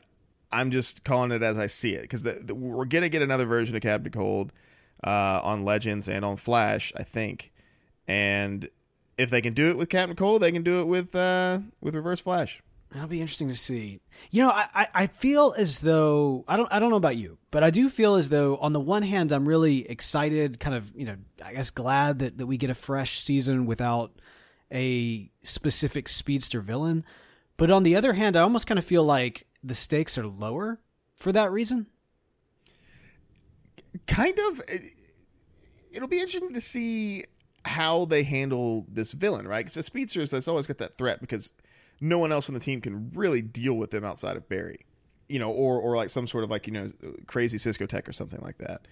I'm 0.52 0.70
just 0.70 1.04
calling 1.04 1.32
it 1.32 1.42
as 1.42 1.58
I 1.58 1.66
see 1.66 1.94
it 1.94 2.02
because 2.02 2.25
we're 2.49 2.85
gonna 2.85 3.08
get 3.08 3.23
another 3.23 3.44
version 3.44 3.75
of 3.75 3.82
Captain 3.82 4.12
Cold 4.12 4.52
uh, 5.04 5.40
on 5.42 5.64
Legends 5.64 6.08
and 6.08 6.25
on 6.25 6.37
Flash, 6.37 6.92
I 6.96 7.02
think. 7.02 7.52
And 8.06 8.68
if 9.18 9.30
they 9.30 9.40
can 9.40 9.52
do 9.52 9.70
it 9.70 9.76
with 9.76 9.88
Captain 9.88 10.16
Cold, 10.16 10.42
they 10.42 10.52
can 10.52 10.62
do 10.62 10.80
it 10.80 10.85
with 10.85 11.14
uh, 11.14 11.58
with 11.80 11.94
Reverse 11.94 12.20
Flash. 12.20 12.62
It'll 12.95 13.09
be 13.09 13.21
interesting 13.21 13.49
to 13.49 13.55
see. 13.55 14.00
You 14.31 14.45
know, 14.45 14.50
I, 14.50 14.88
I, 14.95 15.07
feel 15.07 15.55
as 15.59 15.81
though 15.81 16.45
I 16.49 16.57
don't 16.57 16.73
I 16.73 16.78
don't 16.78 16.90
know 16.90 16.97
about 16.97 17.16
you, 17.16 17.37
but 17.50 17.62
I 17.62 17.71
do 17.71 17.88
feel 17.88 18.14
as 18.14 18.28
though 18.28 18.57
on 18.57 18.73
the 18.73 18.81
one 18.81 19.02
hand 19.02 19.33
I'm 19.33 19.47
really 19.47 19.88
excited, 19.90 20.61
kind 20.61 20.75
of 20.75 20.93
you 20.97 21.05
know 21.05 21.16
I 21.45 21.52
guess 21.52 21.71
glad 21.71 22.21
that, 22.21 22.38
that 22.38 22.47
we 22.47 22.57
get 22.57 22.71
a 22.71 22.75
fresh 22.75 23.19
season 23.19 23.66
without 23.66 24.12
a 24.73 25.31
specific 25.43 26.09
speedster 26.09 26.61
villain, 26.61 27.05
but 27.57 27.71
on 27.71 27.83
the 27.83 27.97
other 27.97 28.12
hand 28.14 28.37
I 28.37 28.43
almost 28.43 28.66
kind 28.66 28.78
of 28.78 28.85
feel 28.85 29.05
like 29.05 29.47
the 29.62 29.75
stakes 29.75 30.16
are 30.16 30.26
lower 30.26 30.81
for 31.16 31.33
that 31.33 31.50
reason. 31.50 31.87
kind 34.07 34.38
of 34.38 34.61
it- 34.69 34.95
it'll 35.93 36.09
be 36.09 36.21
interesting 36.21 36.55
to 36.55 36.61
see 36.61 37.25
how 37.64 38.05
they 38.05 38.23
handle 38.23 38.87
this 38.88 39.12
villain 39.12 39.47
right 39.47 39.64
because 39.64 39.75
the 39.75 39.83
speedsters 39.83 40.31
that's 40.31 40.47
always 40.47 40.66
got 40.66 40.78
that 40.78 40.97
threat 40.97 41.21
because 41.21 41.52
no 42.00 42.18
one 42.18 42.32
else 42.32 42.48
on 42.48 42.54
the 42.54 42.60
team 42.60 42.80
can 42.80 43.10
really 43.14 43.42
deal 43.42 43.74
with 43.74 43.90
them 43.90 44.04
outside 44.04 44.36
of 44.36 44.48
barry 44.48 44.86
you 45.28 45.38
know 45.38 45.50
or 45.50 45.80
or 45.80 45.96
like 45.96 46.10
some 46.10 46.26
sort 46.26 46.44
of 46.44 46.50
like 46.50 46.66
you 46.66 46.72
know 46.72 46.88
crazy 47.26 47.58
cisco 47.58 47.86
tech 47.86 48.08
or 48.08 48.12
something 48.12 48.40
like 48.40 48.58
that. 48.58 48.86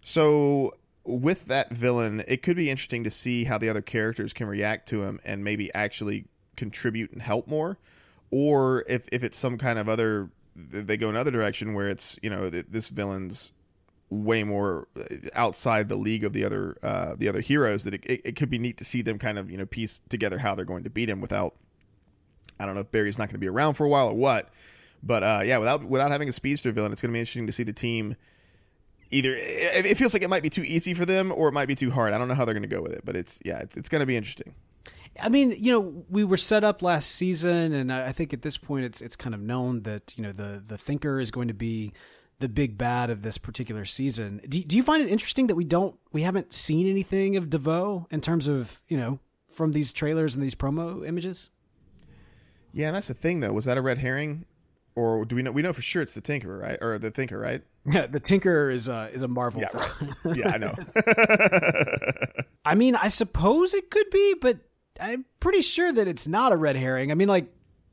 So 0.00 0.74
with 1.04 1.46
that 1.46 1.70
villain 1.70 2.22
it 2.28 2.42
could 2.42 2.56
be 2.56 2.70
interesting 2.70 3.04
to 3.04 3.10
see 3.10 3.44
how 3.44 3.58
the 3.58 3.68
other 3.68 3.82
characters 3.82 4.32
can 4.32 4.46
react 4.46 4.88
to 4.88 5.02
him 5.02 5.18
and 5.24 5.42
maybe 5.42 5.72
actually 5.74 6.26
contribute 6.56 7.10
and 7.10 7.22
help 7.22 7.48
more 7.48 7.78
or 8.30 8.84
if 8.86 9.08
if 9.10 9.24
it's 9.24 9.38
some 9.38 9.56
kind 9.56 9.78
of 9.78 9.88
other 9.88 10.30
they 10.54 10.96
go 10.96 11.08
another 11.08 11.30
direction 11.30 11.74
where 11.74 11.88
it's 11.88 12.18
you 12.22 12.28
know 12.28 12.50
this 12.50 12.88
villain's 12.90 13.52
way 14.10 14.42
more 14.42 14.88
uh, 14.98 15.04
outside 15.34 15.88
the 15.88 15.94
league 15.94 16.24
of 16.24 16.32
the 16.32 16.44
other 16.44 16.76
uh, 16.82 17.14
the 17.16 17.28
other 17.28 17.40
heroes 17.40 17.84
that 17.84 17.94
it, 17.94 18.04
it, 18.04 18.20
it 18.24 18.36
could 18.36 18.50
be 18.50 18.58
neat 18.58 18.76
to 18.76 18.84
see 18.84 19.02
them 19.02 19.18
kind 19.18 19.38
of 19.38 19.50
you 19.50 19.56
know 19.56 19.66
piece 19.66 20.00
together 20.08 20.38
how 20.38 20.54
they're 20.54 20.64
going 20.64 20.84
to 20.84 20.90
beat 20.90 21.08
him 21.08 21.20
without 21.20 21.54
I 22.60 22.66
don't 22.66 22.74
know 22.74 22.82
if 22.82 22.90
Barry's 22.90 23.18
not 23.18 23.28
going 23.28 23.34
to 23.34 23.38
be 23.38 23.48
around 23.48 23.74
for 23.74 23.84
a 23.84 23.88
while 23.88 24.08
or 24.08 24.14
what 24.14 24.50
but 25.02 25.22
uh, 25.22 25.40
yeah 25.44 25.58
without 25.58 25.84
without 25.84 26.10
having 26.10 26.28
a 26.28 26.32
speedster 26.32 26.72
villain 26.72 26.92
it's 26.92 27.00
going 27.00 27.10
to 27.10 27.14
be 27.14 27.20
interesting 27.20 27.46
to 27.46 27.52
see 27.52 27.62
the 27.62 27.72
team 27.72 28.14
either 29.10 29.34
it, 29.34 29.86
it 29.86 29.96
feels 29.96 30.12
like 30.12 30.22
it 30.22 30.30
might 30.30 30.42
be 30.42 30.50
too 30.50 30.62
easy 30.62 30.94
for 30.94 31.06
them 31.06 31.32
or 31.32 31.48
it 31.48 31.52
might 31.52 31.68
be 31.68 31.74
too 31.74 31.90
hard 31.90 32.12
I 32.12 32.18
don't 32.18 32.28
know 32.28 32.34
how 32.34 32.44
they're 32.44 32.54
going 32.54 32.62
to 32.62 32.68
go 32.68 32.82
with 32.82 32.92
it 32.92 33.02
but 33.04 33.16
it's 33.16 33.40
yeah 33.44 33.58
it's, 33.58 33.76
it's 33.76 33.88
going 33.88 34.00
to 34.00 34.06
be 34.06 34.16
interesting 34.16 34.54
I 35.18 35.28
mean, 35.28 35.54
you 35.58 35.72
know, 35.72 36.04
we 36.08 36.24
were 36.24 36.36
set 36.36 36.62
up 36.62 36.82
last 36.82 37.10
season, 37.10 37.72
and 37.72 37.92
I 37.92 38.12
think 38.12 38.32
at 38.32 38.42
this 38.42 38.56
point 38.56 38.84
it's 38.84 39.00
it's 39.00 39.16
kind 39.16 39.34
of 39.34 39.40
known 39.40 39.82
that 39.82 40.14
you 40.16 40.22
know 40.22 40.32
the 40.32 40.62
the 40.64 40.78
thinker 40.78 41.18
is 41.18 41.30
going 41.30 41.48
to 41.48 41.54
be 41.54 41.92
the 42.38 42.48
big 42.48 42.78
bad 42.78 43.10
of 43.10 43.22
this 43.22 43.36
particular 43.36 43.84
season. 43.84 44.40
Do, 44.48 44.62
do 44.62 44.76
you 44.76 44.82
find 44.82 45.02
it 45.02 45.08
interesting 45.10 45.48
that 45.48 45.56
we 45.56 45.64
don't 45.64 45.96
we 46.12 46.22
haven't 46.22 46.52
seen 46.52 46.88
anything 46.88 47.36
of 47.36 47.50
DeVoe 47.50 48.06
in 48.10 48.20
terms 48.20 48.48
of 48.48 48.80
you 48.88 48.96
know 48.96 49.18
from 49.52 49.72
these 49.72 49.92
trailers 49.92 50.34
and 50.34 50.44
these 50.44 50.54
promo 50.54 51.06
images? 51.06 51.50
Yeah 52.72 52.86
and 52.88 52.96
that's 52.96 53.08
the 53.08 53.14
thing 53.14 53.40
though 53.40 53.52
was 53.52 53.64
that 53.64 53.76
a 53.78 53.80
red 53.82 53.98
herring 53.98 54.44
or 54.94 55.24
do 55.24 55.36
we 55.36 55.42
know 55.42 55.50
we 55.52 55.62
know 55.62 55.72
for 55.72 55.82
sure 55.82 56.02
it's 56.02 56.14
the 56.14 56.20
tinker 56.20 56.58
right 56.58 56.78
or 56.80 56.98
the 56.98 57.10
thinker 57.10 57.38
right 57.38 57.62
Yeah, 57.86 58.06
the 58.06 58.20
Tinker 58.20 58.70
is 58.70 58.88
a 58.88 59.08
is 59.12 59.22
a 59.22 59.28
Marvel. 59.28 59.62
yeah 59.62 59.68
right. 60.24 60.36
yeah 60.36 60.48
I 60.50 60.58
know 60.58 60.74
I 62.64 62.74
mean, 62.74 62.94
I 62.94 63.08
suppose 63.08 63.72
it 63.72 63.90
could 63.90 64.10
be, 64.10 64.34
but 64.40 64.58
I'm 65.00 65.24
pretty 65.40 65.62
sure 65.62 65.90
that 65.90 66.06
it's 66.06 66.28
not 66.28 66.52
a 66.52 66.56
red 66.56 66.76
herring. 66.76 67.10
I 67.10 67.14
mean, 67.14 67.28
like, 67.28 67.46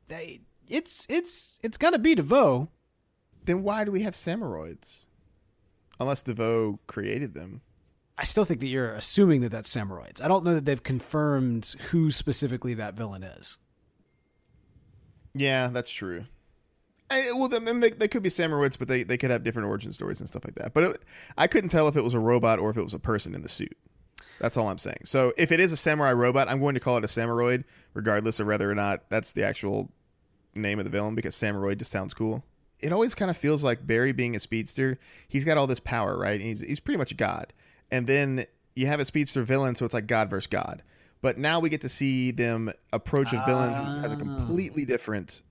they- 0.08 0.42
it's 0.68 1.06
it's 1.08 1.58
it's 1.62 1.78
gonna 1.78 1.98
be 1.98 2.14
DeVoe. 2.14 2.68
then 3.46 3.62
why 3.62 3.84
do 3.86 3.90
we 3.90 4.02
have 4.02 4.12
samuroids? 4.14 5.06
Unless 5.98 6.24
DeVoe 6.24 6.78
created 6.86 7.32
them. 7.32 7.62
I 8.18 8.24
still 8.24 8.44
think 8.44 8.60
that 8.60 8.66
you're 8.66 8.92
assuming 8.94 9.40
that 9.40 9.52
that's 9.52 9.74
Samuroids. 9.74 10.20
I 10.20 10.28
don't 10.28 10.44
know 10.44 10.52
that 10.54 10.64
they've 10.66 10.82
confirmed 10.82 11.74
who 11.90 12.10
specifically 12.10 12.74
that 12.74 12.94
villain 12.94 13.22
is. 13.22 13.56
Yeah, 15.38 15.68
that's 15.68 15.90
true. 15.90 16.24
I, 17.10 17.32
well, 17.32 17.48
they, 17.48 17.90
they 17.90 18.08
could 18.08 18.22
be 18.22 18.28
samuroids, 18.28 18.78
but 18.78 18.88
they, 18.88 19.02
they 19.02 19.16
could 19.16 19.30
have 19.30 19.42
different 19.42 19.68
origin 19.68 19.92
stories 19.92 20.20
and 20.20 20.28
stuff 20.28 20.44
like 20.44 20.56
that. 20.56 20.74
But 20.74 20.84
it, 20.84 21.02
I 21.38 21.46
couldn't 21.46 21.70
tell 21.70 21.88
if 21.88 21.96
it 21.96 22.04
was 22.04 22.14
a 22.14 22.18
robot 22.18 22.58
or 22.58 22.68
if 22.70 22.76
it 22.76 22.82
was 22.82 22.92
a 22.92 22.98
person 22.98 23.34
in 23.34 23.42
the 23.42 23.48
suit. 23.48 23.76
That's 24.40 24.56
all 24.56 24.68
I'm 24.68 24.78
saying. 24.78 25.00
So 25.04 25.32
if 25.36 25.50
it 25.50 25.58
is 25.60 25.72
a 25.72 25.76
samurai 25.76 26.12
robot, 26.12 26.50
I'm 26.50 26.60
going 26.60 26.74
to 26.74 26.80
call 26.80 26.96
it 26.98 27.04
a 27.04 27.08
samuroid, 27.08 27.64
regardless 27.94 28.40
of 28.40 28.46
whether 28.46 28.70
or 28.70 28.74
not 28.74 29.08
that's 29.08 29.32
the 29.32 29.44
actual 29.44 29.90
name 30.54 30.78
of 30.78 30.84
the 30.84 30.90
villain, 30.90 31.14
because 31.14 31.34
samuroid 31.34 31.78
just 31.78 31.90
sounds 31.90 32.14
cool. 32.14 32.44
It 32.80 32.92
always 32.92 33.14
kind 33.14 33.30
of 33.30 33.36
feels 33.36 33.64
like 33.64 33.86
Barry 33.86 34.12
being 34.12 34.36
a 34.36 34.40
speedster, 34.40 34.98
he's 35.28 35.44
got 35.44 35.56
all 35.56 35.66
this 35.66 35.80
power, 35.80 36.16
right? 36.16 36.38
And 36.38 36.48
he's 36.48 36.60
he's 36.60 36.80
pretty 36.80 36.98
much 36.98 37.10
a 37.10 37.16
god. 37.16 37.52
And 37.90 38.06
then 38.06 38.46
you 38.76 38.86
have 38.86 39.00
a 39.00 39.04
speedster 39.04 39.42
villain, 39.42 39.74
so 39.74 39.84
it's 39.84 39.94
like 39.94 40.06
god 40.06 40.30
versus 40.30 40.46
god. 40.46 40.82
But 41.20 41.38
now 41.38 41.60
we 41.60 41.68
get 41.68 41.80
to 41.82 41.88
see 41.88 42.30
them 42.30 42.72
approach 42.92 43.32
a 43.32 43.42
villain 43.46 43.74
who 43.74 44.00
has 44.02 44.12
a 44.12 44.14
ah. 44.14 44.18
completely 44.18 44.84
different 44.84 45.42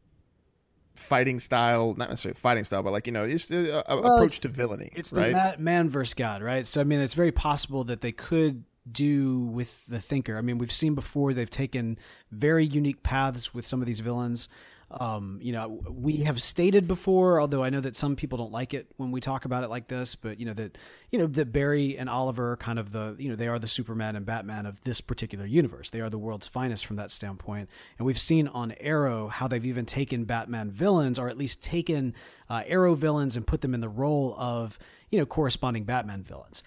fighting 0.95 1.39
style, 1.39 1.93
not 1.95 2.09
necessarily 2.09 2.39
fighting 2.39 2.63
style, 2.63 2.83
but 2.83 2.91
like 2.91 3.05
you 3.05 3.13
know, 3.13 3.23
it's 3.23 3.51
a, 3.51 3.83
a 3.87 3.99
Well, 3.99 4.15
approach 4.15 4.37
it's- 4.37 4.39
to 4.39 4.47
villainy, 4.47 4.89
It's 4.95 5.13
right? 5.13 5.27
the 5.27 5.31
man, 5.33 5.55
man 5.59 5.89
versus 5.89 6.13
God, 6.13 6.41
right? 6.41 6.65
So 6.65 6.81
I 6.81 6.83
mean, 6.83 6.99
it's 6.99 7.13
very 7.13 7.31
possible 7.31 7.83
that 7.85 8.01
they 8.01 8.11
could 8.11 8.63
do 8.89 9.41
with 9.41 9.85
the 9.87 9.99
Thinker. 9.99 10.37
I 10.37 10.41
mean, 10.41 10.57
we've 10.57 10.71
seen 10.71 10.95
before 10.95 11.33
they've 11.33 11.49
taken 11.49 11.99
very 12.31 12.65
unique 12.65 13.03
paths 13.03 13.53
with 13.53 13.65
some 13.65 13.81
of 13.81 13.85
these 13.85 13.99
villains. 13.99 14.47
Um, 14.89 15.39
you 15.41 15.51
know, 15.51 15.81
we 15.89 16.17
have 16.17 16.41
stated 16.41 16.87
before, 16.87 17.41
although 17.41 17.61
I 17.61 17.69
know 17.69 17.81
that 17.81 17.95
some 17.95 18.15
people 18.15 18.37
don't 18.37 18.53
like 18.53 18.73
it 18.73 18.87
when 18.95 19.11
we 19.11 19.19
talk 19.19 19.43
about 19.43 19.65
it 19.65 19.69
like 19.69 19.89
this, 19.89 20.15
but 20.15 20.39
you 20.39 20.45
know 20.45 20.53
that 20.53 20.77
you 21.11 21.19
know 21.19 21.27
that 21.27 21.51
Barry 21.51 21.97
and 21.97 22.09
Oliver 22.09 22.53
are 22.53 22.57
kind 22.57 22.79
of 22.79 22.93
the 22.93 23.13
you 23.19 23.29
know 23.29 23.35
they 23.35 23.49
are 23.49 23.59
the 23.59 23.67
Superman 23.67 24.15
and 24.15 24.25
Batman 24.25 24.65
of 24.65 24.79
this 24.81 25.01
particular 25.01 25.45
universe. 25.45 25.89
They 25.89 25.99
are 25.99 26.09
the 26.09 26.17
world's 26.17 26.47
finest 26.47 26.85
from 26.85 26.95
that 26.95 27.11
standpoint. 27.11 27.69
And 27.97 28.05
we've 28.05 28.19
seen 28.19 28.47
on 28.47 28.73
Arrow 28.79 29.27
how 29.27 29.49
they've 29.49 29.65
even 29.65 29.85
taken 29.85 30.23
Batman 30.23 30.71
villains, 30.71 31.19
or 31.19 31.27
at 31.27 31.37
least 31.37 31.61
taken 31.61 32.13
uh, 32.49 32.63
Arrow 32.65 32.95
villains, 32.95 33.35
and 33.35 33.45
put 33.45 33.59
them 33.59 33.73
in 33.73 33.81
the 33.81 33.89
role 33.89 34.35
of 34.37 34.79
you 35.09 35.19
know 35.19 35.25
corresponding 35.25 35.83
Batman 35.83 36.23
villains. 36.23 36.63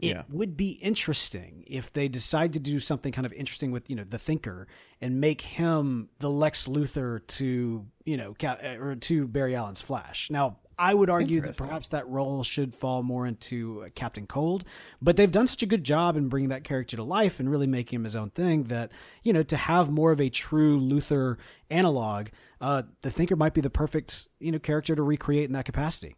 It 0.00 0.08
Yeah. 0.08 0.22
would 0.28 0.56
be 0.56 0.70
interesting 0.72 1.64
if 1.66 1.92
they 1.92 2.08
decide 2.08 2.52
to 2.54 2.60
do 2.60 2.78
something 2.80 3.12
kind 3.12 3.24
of 3.26 3.32
interesting 3.32 3.70
with 3.70 3.88
you 3.88 3.96
know 3.96 4.04
the 4.04 4.18
Thinker 4.18 4.66
and 5.00 5.20
make 5.20 5.40
him 5.40 6.08
the 6.18 6.30
Lex 6.30 6.66
Luthor 6.68 7.24
to 7.26 7.86
you 8.04 8.16
know 8.16 8.34
or 8.80 8.96
to 8.96 9.28
Barry 9.28 9.54
Allen's 9.54 9.80
Flash. 9.80 10.30
Now, 10.30 10.58
I 10.76 10.92
would 10.92 11.08
argue 11.08 11.40
that 11.42 11.56
perhaps 11.56 11.88
that 11.88 12.08
role 12.08 12.42
should 12.42 12.74
fall 12.74 13.04
more 13.04 13.24
into 13.28 13.84
uh, 13.84 13.88
Captain 13.94 14.26
Cold, 14.26 14.64
but 15.00 15.16
they've 15.16 15.30
done 15.30 15.46
such 15.46 15.62
a 15.62 15.66
good 15.66 15.84
job 15.84 16.16
in 16.16 16.28
bringing 16.28 16.48
that 16.48 16.64
character 16.64 16.96
to 16.96 17.04
life 17.04 17.38
and 17.38 17.48
really 17.48 17.68
making 17.68 17.98
him 18.00 18.04
his 18.04 18.16
own 18.16 18.30
thing 18.30 18.64
that 18.64 18.90
you 19.22 19.32
know 19.32 19.44
to 19.44 19.56
have 19.56 19.88
more 19.90 20.10
of 20.10 20.20
a 20.20 20.28
true 20.28 20.80
Luthor 20.80 21.36
analog, 21.70 22.28
uh, 22.60 22.82
the 23.02 23.10
Thinker 23.12 23.36
might 23.36 23.54
be 23.54 23.60
the 23.60 23.70
perfect 23.70 24.28
you 24.40 24.50
know 24.50 24.58
character 24.58 24.96
to 24.96 25.02
recreate 25.04 25.44
in 25.44 25.52
that 25.52 25.64
capacity. 25.64 26.16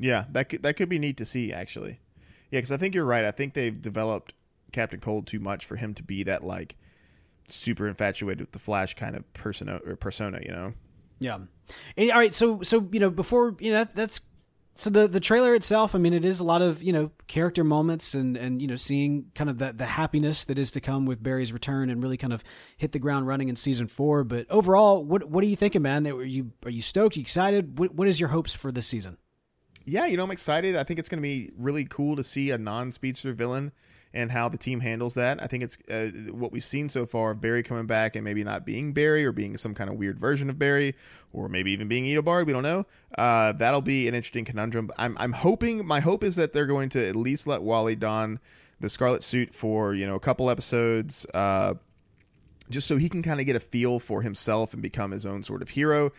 Yeah, 0.00 0.24
that 0.32 0.48
could 0.48 0.64
that 0.64 0.76
could 0.76 0.88
be 0.88 0.98
neat 0.98 1.16
to 1.18 1.24
see 1.24 1.52
actually. 1.52 2.00
Yeah, 2.54 2.58
because 2.58 2.70
I 2.70 2.76
think 2.76 2.94
you're 2.94 3.04
right. 3.04 3.24
I 3.24 3.32
think 3.32 3.54
they've 3.54 3.82
developed 3.82 4.32
Captain 4.70 5.00
Cold 5.00 5.26
too 5.26 5.40
much 5.40 5.66
for 5.66 5.74
him 5.74 5.92
to 5.94 6.04
be 6.04 6.22
that 6.22 6.44
like 6.44 6.76
super 7.48 7.88
infatuated 7.88 8.42
with 8.42 8.52
the 8.52 8.60
Flash 8.60 8.94
kind 8.94 9.16
of 9.16 9.30
persona 9.32 9.80
or 9.84 9.96
persona. 9.96 10.38
You 10.40 10.52
know. 10.52 10.72
Yeah. 11.18 11.38
And, 11.96 12.12
all 12.12 12.18
right. 12.18 12.32
So 12.32 12.62
so 12.62 12.88
you 12.92 13.00
know 13.00 13.10
before 13.10 13.56
you 13.58 13.72
know 13.72 13.78
that, 13.78 13.96
that's 13.96 14.20
so 14.76 14.88
the 14.88 15.08
the 15.08 15.18
trailer 15.18 15.56
itself. 15.56 15.96
I 15.96 15.98
mean, 15.98 16.14
it 16.14 16.24
is 16.24 16.38
a 16.38 16.44
lot 16.44 16.62
of 16.62 16.80
you 16.80 16.92
know 16.92 17.10
character 17.26 17.64
moments 17.64 18.14
and 18.14 18.36
and 18.36 18.62
you 18.62 18.68
know 18.68 18.76
seeing 18.76 19.32
kind 19.34 19.50
of 19.50 19.58
the 19.58 19.72
the 19.72 19.86
happiness 19.86 20.44
that 20.44 20.56
is 20.56 20.70
to 20.70 20.80
come 20.80 21.06
with 21.06 21.20
Barry's 21.20 21.52
return 21.52 21.90
and 21.90 22.04
really 22.04 22.16
kind 22.16 22.32
of 22.32 22.44
hit 22.76 22.92
the 22.92 23.00
ground 23.00 23.26
running 23.26 23.48
in 23.48 23.56
season 23.56 23.88
four. 23.88 24.22
But 24.22 24.48
overall, 24.48 25.04
what 25.04 25.28
what 25.28 25.42
are 25.42 25.48
you 25.48 25.56
thinking, 25.56 25.82
man? 25.82 26.06
Are 26.06 26.22
you 26.22 26.52
are 26.64 26.70
you 26.70 26.82
stoked? 26.82 27.16
Are 27.16 27.18
you 27.18 27.22
excited? 27.22 27.80
What 27.80 27.96
what 27.96 28.06
is 28.06 28.20
your 28.20 28.28
hopes 28.28 28.54
for 28.54 28.70
this 28.70 28.86
season? 28.86 29.18
Yeah, 29.84 30.06
you 30.06 30.16
know, 30.16 30.24
I'm 30.24 30.30
excited. 30.30 30.76
I 30.76 30.84
think 30.84 30.98
it's 30.98 31.08
going 31.08 31.18
to 31.18 31.22
be 31.22 31.52
really 31.58 31.84
cool 31.84 32.16
to 32.16 32.24
see 32.24 32.50
a 32.50 32.58
non-speedster 32.58 33.34
villain 33.34 33.72
and 34.14 34.30
how 34.30 34.48
the 34.48 34.56
team 34.56 34.80
handles 34.80 35.14
that. 35.14 35.42
I 35.42 35.46
think 35.46 35.64
it's 35.64 35.76
uh, 35.90 36.10
what 36.32 36.52
we've 36.52 36.64
seen 36.64 36.88
so 36.88 37.04
far 37.04 37.32
of 37.32 37.40
Barry 37.40 37.62
coming 37.62 37.86
back 37.86 38.16
and 38.16 38.24
maybe 38.24 38.44
not 38.44 38.64
being 38.64 38.92
Barry 38.92 39.26
or 39.26 39.32
being 39.32 39.56
some 39.56 39.74
kind 39.74 39.90
of 39.90 39.96
weird 39.96 40.18
version 40.18 40.48
of 40.48 40.58
Barry 40.58 40.94
or 41.32 41.48
maybe 41.48 41.72
even 41.72 41.88
being 41.88 42.04
Eobard. 42.04 42.46
We 42.46 42.52
don't 42.52 42.62
know. 42.62 42.86
Uh, 43.18 43.52
that'll 43.52 43.82
be 43.82 44.08
an 44.08 44.14
interesting 44.14 44.44
conundrum. 44.44 44.90
I'm, 44.96 45.16
I'm 45.18 45.32
hoping, 45.32 45.84
my 45.86 46.00
hope 46.00 46.24
is 46.24 46.36
that 46.36 46.52
they're 46.52 46.66
going 46.66 46.88
to 46.90 47.06
at 47.06 47.16
least 47.16 47.46
let 47.46 47.62
Wally 47.62 47.96
don 47.96 48.38
the 48.80 48.88
Scarlet 48.88 49.22
suit 49.22 49.52
for, 49.52 49.94
you 49.94 50.06
know, 50.06 50.14
a 50.14 50.20
couple 50.20 50.48
episodes. 50.48 51.26
Uh, 51.34 51.74
just 52.70 52.86
so 52.86 52.96
he 52.96 53.08
can 53.08 53.22
kind 53.22 53.40
of 53.40 53.46
get 53.46 53.56
a 53.56 53.60
feel 53.60 53.98
for 53.98 54.22
himself 54.22 54.72
and 54.72 54.80
become 54.80 55.10
his 55.10 55.26
own 55.26 55.42
sort 55.42 55.60
of 55.60 55.68
hero 55.68 56.10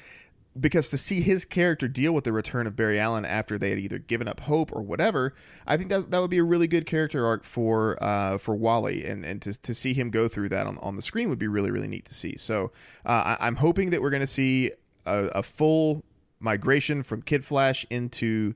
because 0.60 0.90
to 0.90 0.98
see 0.98 1.22
his 1.22 1.44
character 1.44 1.88
deal 1.88 2.14
with 2.14 2.24
the 2.24 2.32
return 2.32 2.66
of 2.66 2.76
Barry 2.76 3.00
Allen 3.00 3.26
after 3.26 3.58
they 3.58 3.70
had 3.70 3.80
either 3.80 4.00
given 4.00 4.28
up 4.28 4.40
hope 4.40 4.72
or 4.74 4.82
whatever, 4.82 5.34
I 5.68 5.76
think 5.78 5.90
that 5.90 6.12
that 6.12 6.20
would 6.20 6.30
be 6.30 6.38
a 6.38 6.44
really 6.44 6.68
good 6.68 6.86
character 6.86 7.26
arc 7.26 7.44
for 7.44 8.02
uh, 8.02 8.38
for 8.38 8.56
Wally, 8.56 9.06
and 9.06 9.26
and 9.26 9.42
to, 9.42 9.60
to 9.62 9.74
see 9.74 9.94
him 9.94 10.10
go 10.10 10.28
through 10.28 10.50
that 10.50 10.68
on, 10.68 10.78
on 10.80 10.96
the 10.96 11.02
screen 11.02 11.30
would 11.30 11.40
be 11.40 11.48
really 11.48 11.72
really 11.72 11.88
neat 11.88 12.06
to 12.06 12.14
see. 12.14 12.38
So 12.38 12.72
uh, 13.06 13.36
I, 13.40 13.48
am 13.48 13.56
hoping 13.56 13.90
that 13.90 14.02
we're 14.02 14.10
going 14.10 14.22
to 14.22 14.28
see 14.28 14.72
a, 15.06 15.26
a 15.36 15.44
full 15.44 16.04
migration 16.40 17.04
from 17.04 17.22
Kid 17.22 17.44
Flash 17.44 17.86
into 17.90 18.54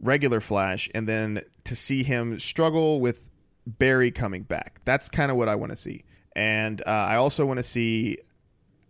regular 0.00 0.40
Flash, 0.40 0.88
and 0.94 1.08
then 1.08 1.42
to 1.64 1.76
see 1.76 2.02
him 2.02 2.38
struggle 2.38 3.00
with 3.00 3.28
Barry 3.66 4.10
coming 4.10 4.42
back. 4.42 4.80
That's 4.84 5.08
kind 5.08 5.30
of 5.30 5.36
what 5.36 5.48
I 5.48 5.54
want 5.54 5.70
to 5.70 5.76
see. 5.76 6.04
And 6.36 6.80
uh, 6.82 6.90
I 6.90 7.16
also 7.16 7.46
want 7.46 7.58
to 7.58 7.62
see 7.62 8.18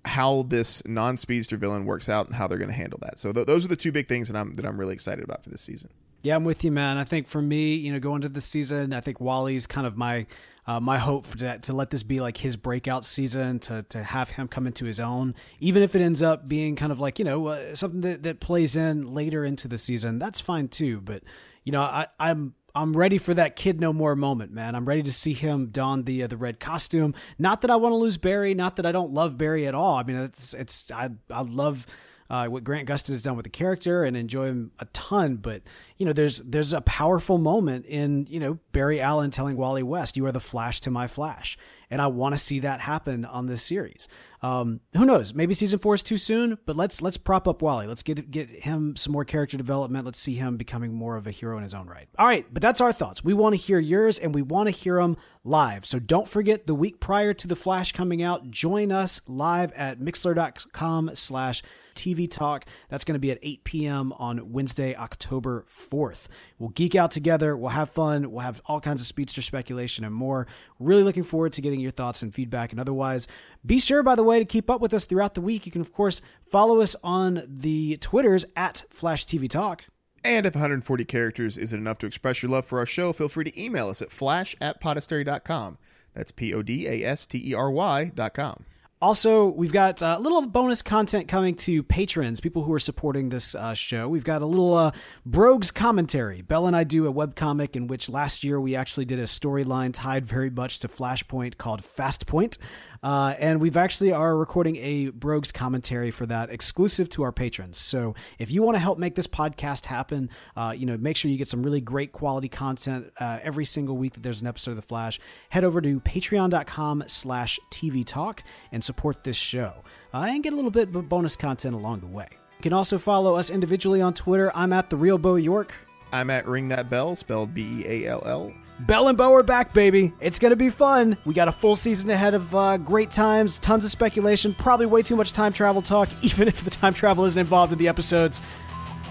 how 0.04 0.42
this 0.42 0.82
non-speedster 0.86 1.56
villain 1.56 1.84
works 1.86 2.08
out 2.08 2.26
and 2.26 2.34
how 2.34 2.46
they're 2.46 2.58
going 2.58 2.70
to 2.70 2.76
handle 2.76 2.98
that. 3.02 3.18
So 3.18 3.32
th- 3.32 3.46
those 3.46 3.64
are 3.64 3.68
the 3.68 3.76
two 3.76 3.92
big 3.92 4.08
things 4.08 4.28
that 4.28 4.36
I'm 4.36 4.54
that 4.54 4.66
I'm 4.66 4.78
really 4.78 4.94
excited 4.94 5.24
about 5.24 5.42
for 5.42 5.50
this 5.50 5.62
season. 5.62 5.90
Yeah, 6.22 6.36
I'm 6.36 6.44
with 6.44 6.64
you, 6.64 6.72
man. 6.72 6.96
I 6.96 7.04
think 7.04 7.28
for 7.28 7.42
me, 7.42 7.74
you 7.74 7.92
know, 7.92 8.00
going 8.00 8.16
into 8.16 8.30
the 8.30 8.40
season, 8.40 8.94
I 8.94 9.00
think 9.00 9.20
Wally's 9.20 9.66
kind 9.66 9.86
of 9.86 9.96
my 9.96 10.26
uh, 10.66 10.80
my 10.80 10.98
hope 10.98 11.26
that 11.36 11.64
to 11.64 11.72
let 11.72 11.90
this 11.90 12.02
be 12.02 12.20
like 12.20 12.38
his 12.38 12.56
breakout 12.56 13.04
season 13.04 13.58
to 13.60 13.82
to 13.90 14.02
have 14.02 14.30
him 14.30 14.48
come 14.48 14.66
into 14.66 14.84
his 14.84 15.00
own, 15.00 15.34
even 15.60 15.82
if 15.82 15.94
it 15.94 16.00
ends 16.00 16.22
up 16.22 16.48
being 16.48 16.76
kind 16.76 16.92
of 16.92 17.00
like 17.00 17.18
you 17.18 17.24
know 17.24 17.48
uh, 17.48 17.74
something 17.74 18.00
that 18.00 18.22
that 18.22 18.40
plays 18.40 18.76
in 18.76 19.06
later 19.06 19.44
into 19.44 19.68
the 19.68 19.78
season. 19.78 20.18
That's 20.18 20.40
fine 20.40 20.68
too. 20.68 21.00
But 21.00 21.22
you 21.64 21.72
know, 21.72 21.82
I, 21.82 22.06
I'm 22.18 22.54
I'm 22.74 22.96
ready 22.96 23.18
for 23.18 23.32
that 23.34 23.54
kid 23.54 23.80
no 23.80 23.92
more 23.92 24.16
moment, 24.16 24.52
man. 24.52 24.74
I'm 24.74 24.84
ready 24.84 25.02
to 25.04 25.12
see 25.12 25.32
him 25.32 25.66
don 25.66 26.04
the 26.04 26.24
uh, 26.24 26.26
the 26.26 26.36
red 26.36 26.58
costume. 26.58 27.14
Not 27.38 27.60
that 27.60 27.70
I 27.70 27.76
want 27.76 27.92
to 27.92 27.96
lose 27.96 28.16
Barry, 28.16 28.52
not 28.52 28.76
that 28.76 28.86
I 28.86 28.92
don't 28.92 29.12
love 29.12 29.38
Barry 29.38 29.66
at 29.66 29.74
all. 29.74 29.96
I 29.96 30.02
mean, 30.02 30.16
it's 30.16 30.54
it's 30.54 30.90
I 30.90 31.10
I 31.30 31.42
love 31.42 31.86
uh, 32.28 32.46
what 32.46 32.64
Grant 32.64 32.88
Gustin 32.88 33.10
has 33.10 33.22
done 33.22 33.36
with 33.36 33.44
the 33.44 33.50
character 33.50 34.02
and 34.02 34.16
enjoy 34.16 34.46
him 34.46 34.72
a 34.80 34.86
ton. 34.86 35.36
But 35.36 35.62
you 35.98 36.06
know, 36.06 36.12
there's 36.12 36.38
there's 36.38 36.72
a 36.72 36.80
powerful 36.80 37.38
moment 37.38 37.86
in 37.86 38.26
you 38.28 38.40
know 38.40 38.58
Barry 38.72 39.00
Allen 39.00 39.30
telling 39.30 39.56
Wally 39.56 39.84
West, 39.84 40.16
"You 40.16 40.26
are 40.26 40.32
the 40.32 40.40
Flash 40.40 40.80
to 40.80 40.90
my 40.90 41.06
Flash," 41.06 41.56
and 41.90 42.00
I 42.00 42.06
want 42.08 42.34
to 42.34 42.40
see 42.40 42.60
that 42.60 42.80
happen 42.80 43.24
on 43.24 43.46
this 43.46 43.62
series. 43.62 44.08
Um, 44.44 44.80
who 44.94 45.06
knows? 45.06 45.32
Maybe 45.32 45.54
season 45.54 45.78
four 45.78 45.94
is 45.94 46.02
too 46.02 46.18
soon, 46.18 46.58
but 46.66 46.76
let's 46.76 47.00
let's 47.00 47.16
prop 47.16 47.48
up 47.48 47.62
Wally. 47.62 47.86
Let's 47.86 48.02
get 48.02 48.30
get 48.30 48.50
him 48.50 48.94
some 48.94 49.12
more 49.12 49.24
character 49.24 49.56
development. 49.56 50.04
Let's 50.04 50.18
see 50.18 50.34
him 50.34 50.58
becoming 50.58 50.92
more 50.92 51.16
of 51.16 51.26
a 51.26 51.30
hero 51.30 51.56
in 51.56 51.62
his 51.62 51.72
own 51.72 51.86
right. 51.86 52.08
All 52.18 52.26
right, 52.26 52.44
but 52.52 52.60
that's 52.60 52.82
our 52.82 52.92
thoughts. 52.92 53.24
We 53.24 53.32
want 53.32 53.54
to 53.54 53.60
hear 53.60 53.78
yours, 53.78 54.18
and 54.18 54.34
we 54.34 54.42
want 54.42 54.66
to 54.66 54.70
hear 54.70 54.96
them 54.96 55.16
live. 55.44 55.86
So 55.86 55.98
don't 55.98 56.28
forget 56.28 56.66
the 56.66 56.74
week 56.74 57.00
prior 57.00 57.32
to 57.32 57.48
the 57.48 57.56
Flash 57.56 57.92
coming 57.92 58.22
out, 58.22 58.50
join 58.50 58.92
us 58.92 59.22
live 59.26 59.72
at 59.72 59.98
mixlr.com/slash 59.98 61.62
TV 61.94 62.30
Talk. 62.30 62.66
That's 62.88 63.04
going 63.04 63.14
to 63.14 63.20
be 63.20 63.30
at 63.30 63.38
8 63.42 63.64
p.m. 63.64 64.12
on 64.14 64.52
Wednesday, 64.52 64.94
October 64.94 65.64
4th. 65.68 66.26
We'll 66.58 66.70
geek 66.70 66.94
out 66.94 67.10
together. 67.10 67.56
We'll 67.56 67.70
have 67.70 67.90
fun. 67.90 68.30
We'll 68.30 68.40
have 68.40 68.60
all 68.66 68.80
kinds 68.80 69.00
of 69.00 69.06
speedster 69.06 69.42
speculation 69.42 70.04
and 70.04 70.14
more. 70.14 70.46
Really 70.78 71.02
looking 71.02 71.22
forward 71.22 71.52
to 71.54 71.62
getting 71.62 71.73
your 71.80 71.90
thoughts 71.90 72.22
and 72.22 72.34
feedback. 72.34 72.72
And 72.72 72.80
otherwise, 72.80 73.26
be 73.64 73.78
sure, 73.78 74.02
by 74.02 74.14
the 74.14 74.22
way, 74.22 74.38
to 74.38 74.44
keep 74.44 74.68
up 74.70 74.80
with 74.80 74.94
us 74.94 75.04
throughout 75.04 75.34
the 75.34 75.40
week. 75.40 75.66
You 75.66 75.72
can, 75.72 75.80
of 75.80 75.92
course, 75.92 76.20
follow 76.44 76.80
us 76.80 76.96
on 77.02 77.42
the 77.46 77.96
Twitters 77.98 78.44
at 78.56 78.84
Flash 78.90 79.26
TV 79.26 79.48
Talk. 79.48 79.84
And 80.24 80.46
if 80.46 80.54
140 80.54 81.04
characters 81.04 81.58
isn't 81.58 81.78
enough 81.78 81.98
to 81.98 82.06
express 82.06 82.42
your 82.42 82.50
love 82.50 82.64
for 82.64 82.78
our 82.78 82.86
show, 82.86 83.12
feel 83.12 83.28
free 83.28 83.44
to 83.44 83.62
email 83.62 83.90
us 83.90 84.00
at 84.00 84.10
flash 84.10 84.56
at 84.60 84.80
podastery.com. 84.82 85.76
That's 86.14 86.30
P 86.30 86.54
O 86.54 86.62
D 86.62 86.86
A 86.86 87.04
S 87.04 87.26
T 87.26 87.50
E 87.50 87.54
R 87.54 87.70
Y.com. 87.70 88.64
Also, 89.02 89.48
we've 89.48 89.72
got 89.72 90.00
a 90.00 90.06
uh, 90.06 90.18
little 90.18 90.46
bonus 90.46 90.80
content 90.80 91.28
coming 91.28 91.54
to 91.54 91.82
patrons, 91.82 92.40
people 92.40 92.62
who 92.62 92.72
are 92.72 92.78
supporting 92.78 93.28
this 93.28 93.54
uh, 93.54 93.74
show. 93.74 94.08
We've 94.08 94.24
got 94.24 94.40
a 94.40 94.46
little 94.46 94.74
uh, 94.74 94.92
Brogues 95.26 95.74
commentary. 95.74 96.40
Bell 96.40 96.66
and 96.66 96.74
I 96.74 96.84
do 96.84 97.06
a 97.06 97.12
webcomic 97.12 97.76
in 97.76 97.86
which 97.86 98.08
last 98.08 98.44
year 98.44 98.58
we 98.58 98.74
actually 98.74 99.04
did 99.04 99.18
a 99.18 99.24
storyline 99.24 99.90
tied 99.92 100.24
very 100.24 100.48
much 100.48 100.78
to 100.78 100.88
Flashpoint 100.88 101.58
called 101.58 101.84
Fast 101.84 102.26
Point. 102.26 102.56
Uh, 103.04 103.34
and 103.38 103.60
we've 103.60 103.76
actually 103.76 104.12
are 104.12 104.34
recording 104.34 104.76
a 104.76 105.10
Brogues 105.10 105.52
commentary 105.52 106.10
for 106.10 106.24
that 106.24 106.48
exclusive 106.48 107.10
to 107.10 107.22
our 107.22 107.32
patrons. 107.32 107.76
So 107.76 108.14
if 108.38 108.50
you 108.50 108.62
want 108.62 108.76
to 108.76 108.80
help 108.80 108.98
make 108.98 109.14
this 109.14 109.26
podcast 109.26 109.84
happen, 109.84 110.30
uh, 110.56 110.74
you 110.74 110.86
know, 110.86 110.96
make 110.96 111.18
sure 111.18 111.30
you 111.30 111.36
get 111.36 111.46
some 111.46 111.62
really 111.62 111.82
great 111.82 112.12
quality 112.12 112.48
content 112.48 113.12
uh, 113.20 113.40
every 113.42 113.66
single 113.66 113.98
week 113.98 114.14
that 114.14 114.22
there's 114.22 114.40
an 114.40 114.46
episode 114.46 114.70
of 114.70 114.76
The 114.76 114.82
Flash. 114.82 115.20
Head 115.50 115.64
over 115.64 115.82
to 115.82 116.00
patreon.com 116.00 117.04
slash 117.06 117.60
TV 117.70 118.06
Talk 118.06 118.42
and 118.72 118.82
support 118.82 119.22
this 119.22 119.36
show 119.36 119.74
uh, 120.14 120.26
and 120.26 120.42
get 120.42 120.54
a 120.54 120.56
little 120.56 120.70
bit 120.70 120.94
of 120.94 121.08
bonus 121.08 121.36
content 121.36 121.74
along 121.74 122.00
the 122.00 122.06
way. 122.06 122.28
You 122.58 122.62
can 122.62 122.72
also 122.72 122.96
follow 122.96 123.34
us 123.34 123.50
individually 123.50 124.00
on 124.00 124.14
Twitter. 124.14 124.50
I'm 124.54 124.72
at 124.72 124.88
The 124.88 124.96
Real 124.96 125.18
Bo 125.18 125.36
York. 125.36 125.74
I'm 126.10 126.30
at 126.30 126.46
Ring 126.46 126.68
That 126.68 126.88
Bell, 126.88 127.14
spelled 127.16 127.52
B 127.52 127.84
E 127.84 128.04
A 128.04 128.10
L 128.12 128.22
L. 128.24 128.54
Bell 128.80 129.06
and 129.06 129.16
Bo 129.16 129.32
are 129.34 129.42
back, 129.44 129.72
baby. 129.72 130.12
It's 130.20 130.38
going 130.38 130.50
to 130.50 130.56
be 130.56 130.68
fun. 130.68 131.16
We 131.24 131.32
got 131.32 131.46
a 131.46 131.52
full 131.52 131.76
season 131.76 132.10
ahead 132.10 132.34
of 132.34 132.54
uh, 132.54 132.76
great 132.78 133.10
times, 133.10 133.58
tons 133.60 133.84
of 133.84 133.90
speculation, 133.90 134.52
probably 134.52 134.86
way 134.86 135.02
too 135.02 135.14
much 135.14 135.32
time 135.32 135.52
travel 135.52 135.80
talk, 135.80 136.08
even 136.22 136.48
if 136.48 136.64
the 136.64 136.70
time 136.70 136.92
travel 136.92 137.24
isn't 137.24 137.38
involved 137.38 137.72
in 137.72 137.78
the 137.78 137.88
episodes. 137.88 138.40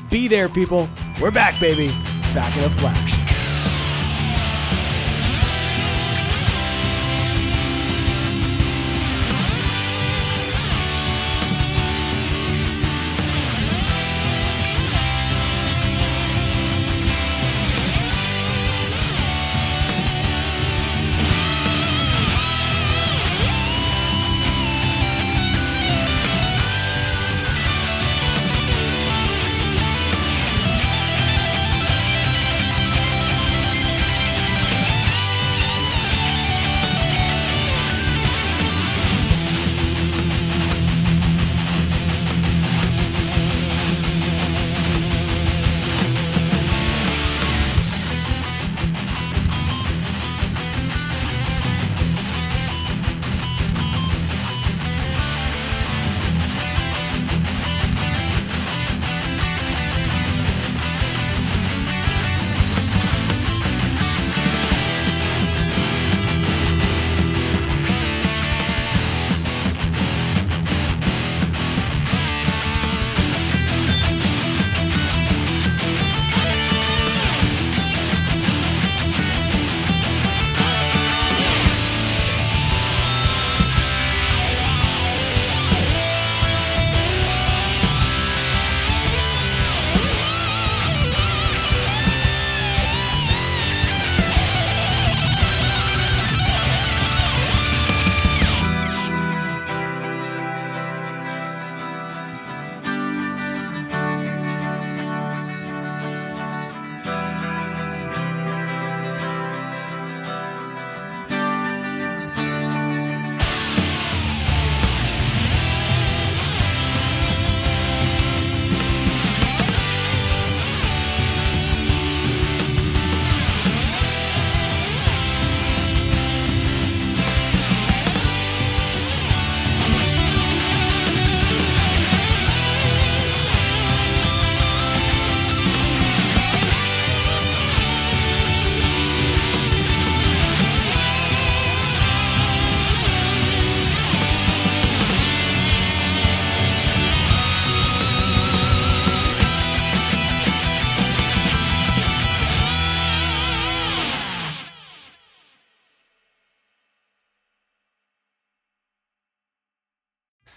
Be 0.10 0.28
there, 0.28 0.50
people. 0.50 0.90
We're 1.22 1.32
back, 1.32 1.60
baby. 1.60 1.88
Back 2.34 2.56
in 2.58 2.64
a 2.66 2.70
flash. 2.70 3.23